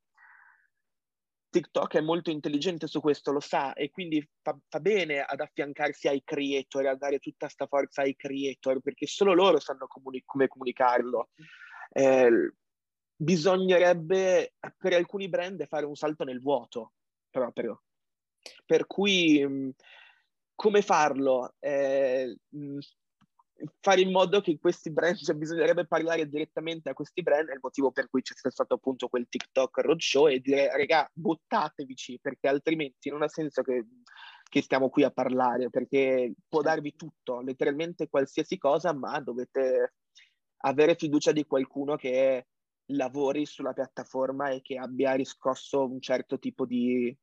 TikTok 1.51 1.97
è 1.97 2.01
molto 2.01 2.31
intelligente 2.31 2.87
su 2.87 3.01
questo, 3.01 3.33
lo 3.33 3.41
sa, 3.41 3.73
e 3.75 3.91
quindi 3.91 4.27
fa, 4.41 4.57
fa 4.69 4.81
bene 4.81 5.21
ad 5.21 5.41
affiancarsi 5.41 6.09
ai 6.09 6.23
creator, 6.25 6.87
a 6.87 6.95
dare 6.95 7.19
tutta 7.19 7.47
questa 7.47 7.67
forza 7.67 8.03
ai 8.03 8.17
creator, 8.17 8.81
perché 8.81 9.07
solo 9.07 9.35
loro 9.35 9.59
sanno 9.59 9.87
comuni- 9.87 10.23
come 10.25 10.49
comunicarlo. 10.49 11.31
Eh, 11.93 12.53
bisognerebbe 13.17 14.55
per 14.79 14.95
alcuni 14.95 15.29
brand 15.29 15.67
fare 15.67 15.85
un 15.85 15.97
salto 15.97 16.25
nel 16.25 16.41
vuoto 16.41 16.93
proprio. 17.29 17.83
Per 18.65 18.87
cui 18.87 19.75
come 20.55 20.83
farlo? 20.83 21.55
Eh, 21.59 22.37
fare 23.81 24.01
in 24.01 24.11
modo 24.11 24.41
che 24.41 24.59
questi 24.59 24.91
brand, 24.91 25.17
cioè 25.17 25.35
bisognerebbe 25.35 25.87
parlare 25.87 26.29
direttamente 26.29 26.91
a 26.91 26.95
questi 26.95 27.23
brand, 27.23 27.49
è 27.49 27.53
il 27.53 27.61
motivo 27.63 27.91
per 27.91 28.09
cui 28.09 28.23
c'è 28.23 28.35
stato 28.51 28.75
appunto 28.75 29.09
quel 29.09 29.29
TikTok 29.29 29.79
roadshow 29.79 30.29
e 30.29 30.41
dire, 30.41 30.71
raga, 30.77 31.09
buttatevici, 31.13 32.19
perché 32.21 32.49
altrimenti 32.49 33.11
non 33.11 33.23
ha 33.23 33.29
senso 33.29 33.63
che, 33.63 33.87
che 34.49 34.63
stiamo 34.63 34.89
qui 34.89 35.05
a 35.05 35.11
parlare, 35.11 35.71
perché 35.71 36.33
può 36.49 36.63
darvi 36.63 36.95
tutto, 36.97 37.41
letteralmente 37.41 38.09
qualsiasi 38.09 38.59
cosa, 38.59 38.93
ma 38.93 39.21
dovete 39.21 39.95
avere 40.63 40.95
fiducia 40.95 41.33
di 41.33 41.45
qualcuno 41.45 41.97
che 41.97 42.47
lavori 42.93 43.47
sulla 43.47 43.73
piattaforma 43.73 44.51
e 44.51 44.61
che 44.63 44.77
abbia 44.77 45.15
riscosso 45.15 45.85
un 45.85 46.01
certo 46.01 46.39
tipo 46.39 46.67
di 46.67 47.17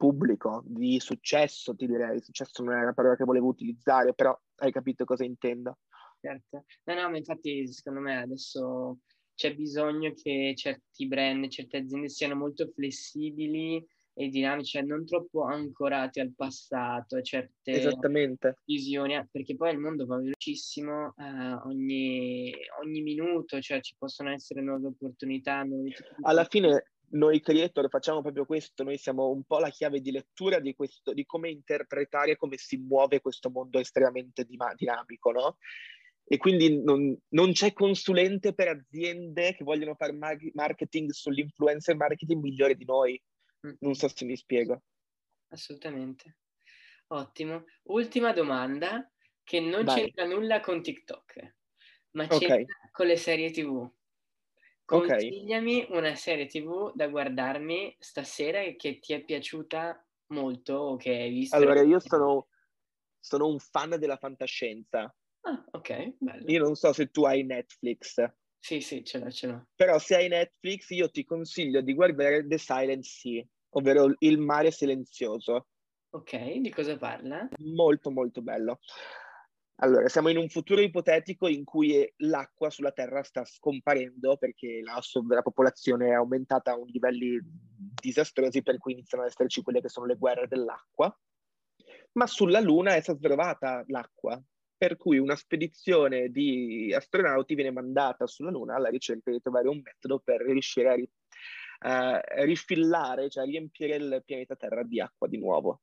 pubblico, 0.00 0.62
di 0.64 0.98
successo, 0.98 1.76
ti 1.76 1.86
direi. 1.86 2.22
Successo 2.22 2.62
non 2.62 2.74
è 2.74 2.84
la 2.84 2.94
parola 2.94 3.16
che 3.16 3.24
volevo 3.24 3.48
utilizzare, 3.48 4.14
però 4.14 4.34
hai 4.60 4.72
capito 4.72 5.04
cosa 5.04 5.24
intendo. 5.24 5.78
Certo. 6.20 6.64
No, 6.84 6.94
no, 6.94 7.10
ma 7.10 7.16
infatti 7.16 7.66
secondo 7.72 8.00
me 8.00 8.20
adesso 8.20 8.98
c'è 9.34 9.54
bisogno 9.54 10.12
che 10.12 10.52
certi 10.54 11.06
brand, 11.06 11.48
certe 11.48 11.78
aziende 11.78 12.08
siano 12.08 12.34
molto 12.34 12.68
flessibili 12.68 13.82
e 14.12 14.28
dinamici, 14.28 14.72
cioè 14.72 14.82
non 14.82 15.06
troppo 15.06 15.44
ancorati 15.44 16.20
al 16.20 16.34
passato, 16.34 17.16
a 17.16 17.22
certe 17.22 17.70
Esattamente. 17.70 18.58
visioni, 18.66 19.14
eh, 19.14 19.26
perché 19.30 19.56
poi 19.56 19.72
il 19.72 19.78
mondo 19.78 20.04
va 20.04 20.18
velocissimo 20.18 21.14
eh, 21.16 21.52
ogni, 21.64 22.52
ogni, 22.82 23.00
minuto, 23.00 23.60
cioè 23.60 23.80
ci 23.80 23.94
possono 23.96 24.30
essere 24.30 24.60
nuove 24.60 24.88
opportunità, 24.88 25.62
nuovi 25.62 25.92
tipi. 25.92 26.08
Alla 26.22 26.44
fine 26.44 26.84
noi 27.12 27.40
creator 27.40 27.88
facciamo 27.88 28.22
proprio 28.22 28.44
questo, 28.44 28.82
noi 28.82 28.98
siamo 28.98 29.28
un 29.28 29.42
po' 29.44 29.58
la 29.58 29.70
chiave 29.70 30.00
di 30.00 30.10
lettura 30.10 30.60
di, 30.60 30.74
questo, 30.74 31.12
di 31.12 31.24
come 31.24 31.50
interpretare 31.50 32.36
come 32.36 32.56
si 32.56 32.76
muove 32.76 33.20
questo 33.20 33.50
mondo 33.50 33.78
estremamente 33.78 34.44
dinamico, 34.44 35.30
no? 35.32 35.56
E 36.24 36.36
quindi 36.36 36.80
non, 36.80 37.16
non, 37.30 37.50
c'è 37.52 37.72
consulente 37.72 38.54
per 38.54 38.68
aziende 38.68 39.54
che 39.54 39.64
vogliono 39.64 39.96
fare 39.96 40.12
marketing 40.12 41.10
sull'influencer 41.10 41.96
marketing 41.96 42.40
migliore 42.40 42.76
di 42.76 42.84
noi. 42.84 43.20
Mm. 43.66 43.72
Non 43.80 43.94
so 43.94 44.06
se 44.06 44.24
mi 44.24 44.36
spiego. 44.36 44.82
Assolutamente. 45.48 46.36
Ottimo. 47.08 47.64
Ultima 47.84 48.32
domanda 48.32 49.10
che 49.42 49.58
non 49.58 49.84
Vai. 49.84 50.02
c'entra 50.02 50.24
nulla 50.24 50.60
con 50.60 50.80
TikTok, 50.80 51.54
ma 52.10 52.28
c'entra 52.28 52.54
okay. 52.54 52.66
con 52.92 53.06
le 53.08 53.16
serie 53.16 53.50
TV. 53.50 53.90
Consigliami 54.90 55.82
okay. 55.84 55.96
una 55.96 56.14
serie 56.16 56.46
TV 56.46 56.92
da 56.94 57.06
guardarmi 57.06 57.94
stasera 57.96 58.60
che 58.76 58.98
ti 58.98 59.12
è 59.12 59.22
piaciuta 59.22 60.04
molto 60.32 60.74
o 60.74 60.96
che 60.96 61.10
hai 61.10 61.30
visto. 61.30 61.54
Allora, 61.54 61.80
io 61.82 62.00
sono, 62.00 62.48
sono 63.20 63.46
un 63.46 63.60
fan 63.60 63.96
della 64.00 64.16
fantascienza. 64.16 65.14
Ah, 65.42 65.64
ok, 65.70 66.14
bello. 66.18 66.50
Io 66.50 66.60
non 66.60 66.74
so 66.74 66.92
se 66.92 67.06
tu 67.06 67.24
hai 67.24 67.44
Netflix. 67.44 68.20
Sì, 68.58 68.80
sì, 68.80 69.04
ce 69.04 69.18
l'ho, 69.18 69.30
ce 69.30 69.46
l'ho. 69.46 69.68
Però 69.76 69.96
se 70.00 70.16
hai 70.16 70.28
Netflix 70.28 70.90
io 70.90 71.08
ti 71.08 71.24
consiglio 71.24 71.80
di 71.82 71.94
guardare 71.94 72.44
The 72.44 72.58
Silent 72.58 73.04
Sea, 73.04 73.44
ovvero 73.70 74.12
Il 74.18 74.38
mare 74.38 74.72
silenzioso. 74.72 75.68
Ok, 76.10 76.54
di 76.56 76.70
cosa 76.70 76.96
parla? 76.96 77.48
Molto, 77.58 78.10
molto 78.10 78.42
bello. 78.42 78.80
Allora, 79.82 80.08
siamo 80.08 80.28
in 80.28 80.36
un 80.36 80.50
futuro 80.50 80.82
ipotetico 80.82 81.48
in 81.48 81.64
cui 81.64 82.06
l'acqua 82.18 82.68
sulla 82.68 82.92
Terra 82.92 83.22
sta 83.22 83.46
scomparendo 83.46 84.36
perché 84.36 84.80
la, 84.82 85.00
la 85.28 85.42
popolazione 85.42 86.08
è 86.08 86.12
aumentata 86.12 86.72
a 86.72 86.80
livelli 86.84 87.40
disastrosi 87.98 88.62
per 88.62 88.76
cui 88.76 88.92
iniziano 88.92 89.24
ad 89.24 89.30
esserci 89.30 89.62
quelle 89.62 89.80
che 89.80 89.88
sono 89.88 90.04
le 90.04 90.16
guerre 90.16 90.48
dell'acqua, 90.48 91.18
ma 92.12 92.26
sulla 92.26 92.60
Luna 92.60 92.94
è 92.94 93.00
stata 93.00 93.20
trovata 93.20 93.82
l'acqua, 93.86 94.38
per 94.76 94.98
cui 94.98 95.16
una 95.16 95.36
spedizione 95.36 96.28
di 96.28 96.92
astronauti 96.94 97.54
viene 97.54 97.70
mandata 97.70 98.26
sulla 98.26 98.50
Luna 98.50 98.74
alla 98.74 98.90
ricerca 98.90 99.30
di 99.30 99.40
trovare 99.40 99.68
un 99.68 99.80
metodo 99.82 100.18
per 100.18 100.42
riuscire 100.42 100.90
a 100.90 100.94
ri, 100.94 101.10
uh, 101.86 102.44
rifillare, 102.44 103.30
cioè 103.30 103.46
riempire 103.46 103.96
il 103.96 104.22
pianeta 104.26 104.56
Terra 104.56 104.82
di 104.82 105.00
acqua 105.00 105.26
di 105.26 105.38
nuovo. 105.38 105.80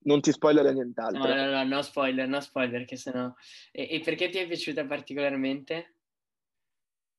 Non 0.00 0.20
ti 0.20 0.30
spoilerò 0.30 0.70
nient'altro. 0.70 1.26
No, 1.26 1.34
no, 1.34 1.50
no, 1.50 1.64
no 1.64 1.82
spoiler, 1.82 2.28
no 2.28 2.40
spoiler, 2.40 2.84
che 2.84 2.96
sennò... 2.96 3.32
E, 3.72 3.88
e 3.90 4.00
perché 4.00 4.28
ti 4.28 4.38
è 4.38 4.46
piaciuta 4.46 4.86
particolarmente? 4.86 5.94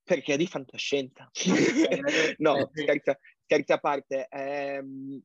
Perché 0.03 0.33
è 0.33 0.37
di 0.37 0.47
fantascienza. 0.47 1.29
no, 2.37 2.69
scherza, 2.73 3.19
scherza 3.43 3.73
a 3.75 3.79
parte. 3.79 4.27
Ehm... 4.29 5.21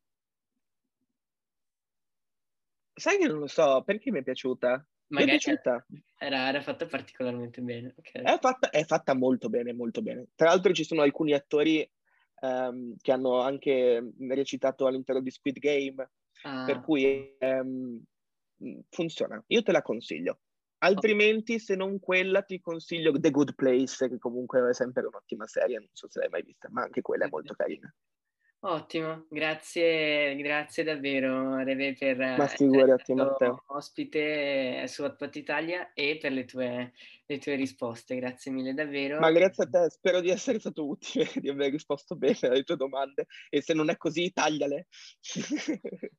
Sai 2.93 3.17
che 3.17 3.27
non 3.27 3.39
lo 3.39 3.47
so, 3.47 3.83
perché 3.83 4.11
mi 4.11 4.19
è 4.19 4.23
piaciuta? 4.23 4.85
Magari 5.07 5.31
mi 5.31 5.37
è 5.37 5.41
piaciuta. 5.41 5.85
Era, 6.17 6.47
era 6.47 6.61
fatta 6.61 6.85
particolarmente 6.85 7.61
bene. 7.61 7.95
Okay. 7.97 8.23
È, 8.23 8.37
fatta, 8.39 8.69
è, 8.69 8.83
fatta, 8.85 9.13
molto 9.15 9.49
bene, 9.49 9.73
molto 9.73 10.01
bene. 10.01 10.27
Tra 10.35 10.49
l'altro 10.49 10.73
ci 10.73 10.83
sono 10.83 11.01
alcuni 11.01 11.33
attori 11.33 11.89
um, 12.41 12.95
che 13.01 13.11
hanno 13.11 13.41
anche 13.41 14.11
recitato 14.19 14.87
all'interno 14.87 15.21
di 15.21 15.31
Squid 15.31 15.57
Game 15.57 16.09
Ah. 16.45 16.63
Per 16.65 16.81
cui 16.81 17.35
ehm, 17.39 18.03
funziona. 18.89 19.43
Io 19.47 19.63
te 19.63 19.71
la 19.71 19.81
consiglio. 19.81 20.39
Altrimenti, 20.79 21.57
se 21.57 21.75
non 21.75 21.99
quella, 21.99 22.43
ti 22.43 22.59
consiglio 22.59 23.17
The 23.19 23.31
Good 23.31 23.55
Place, 23.55 24.07
che 24.07 24.19
comunque 24.19 24.69
è 24.69 24.73
sempre 24.73 25.05
un'ottima 25.07 25.47
serie, 25.47 25.79
non 25.79 25.89
so 25.93 26.07
se 26.07 26.19
l'hai 26.19 26.29
mai 26.29 26.43
vista, 26.43 26.67
ma 26.69 26.83
anche 26.83 27.01
quella 27.01 27.25
è 27.25 27.29
molto 27.29 27.53
carina. 27.57 27.91
Ottimo, 28.67 29.27
grazie, 29.29 30.35
grazie 30.37 30.83
davvero 30.83 31.57
Reve 31.57 31.93
per 31.93 32.49
figurati, 32.49 33.11
essere 33.11 33.55
ospite 33.67 34.87
su 34.87 35.03
Hotpot 35.03 35.35
Italia 35.35 35.93
e 35.93 36.17
per 36.19 36.31
le 36.31 36.45
tue, 36.45 36.93
le 37.27 37.37
tue, 37.37 37.53
risposte, 37.53 38.15
grazie 38.15 38.51
mille 38.51 38.73
davvero. 38.73 39.19
Ma 39.19 39.31
grazie 39.31 39.65
a 39.65 39.69
te, 39.69 39.89
spero 39.91 40.19
di 40.19 40.31
essere 40.31 40.57
stato 40.57 40.87
utile, 40.87 41.29
di 41.35 41.47
aver 41.47 41.69
risposto 41.69 42.15
bene 42.15 42.39
alle 42.41 42.63
tue 42.63 42.75
domande 42.75 43.27
e 43.49 43.61
se 43.61 43.75
non 43.75 43.91
è 43.91 43.97
così 43.97 44.31
tagliale. 44.33 44.87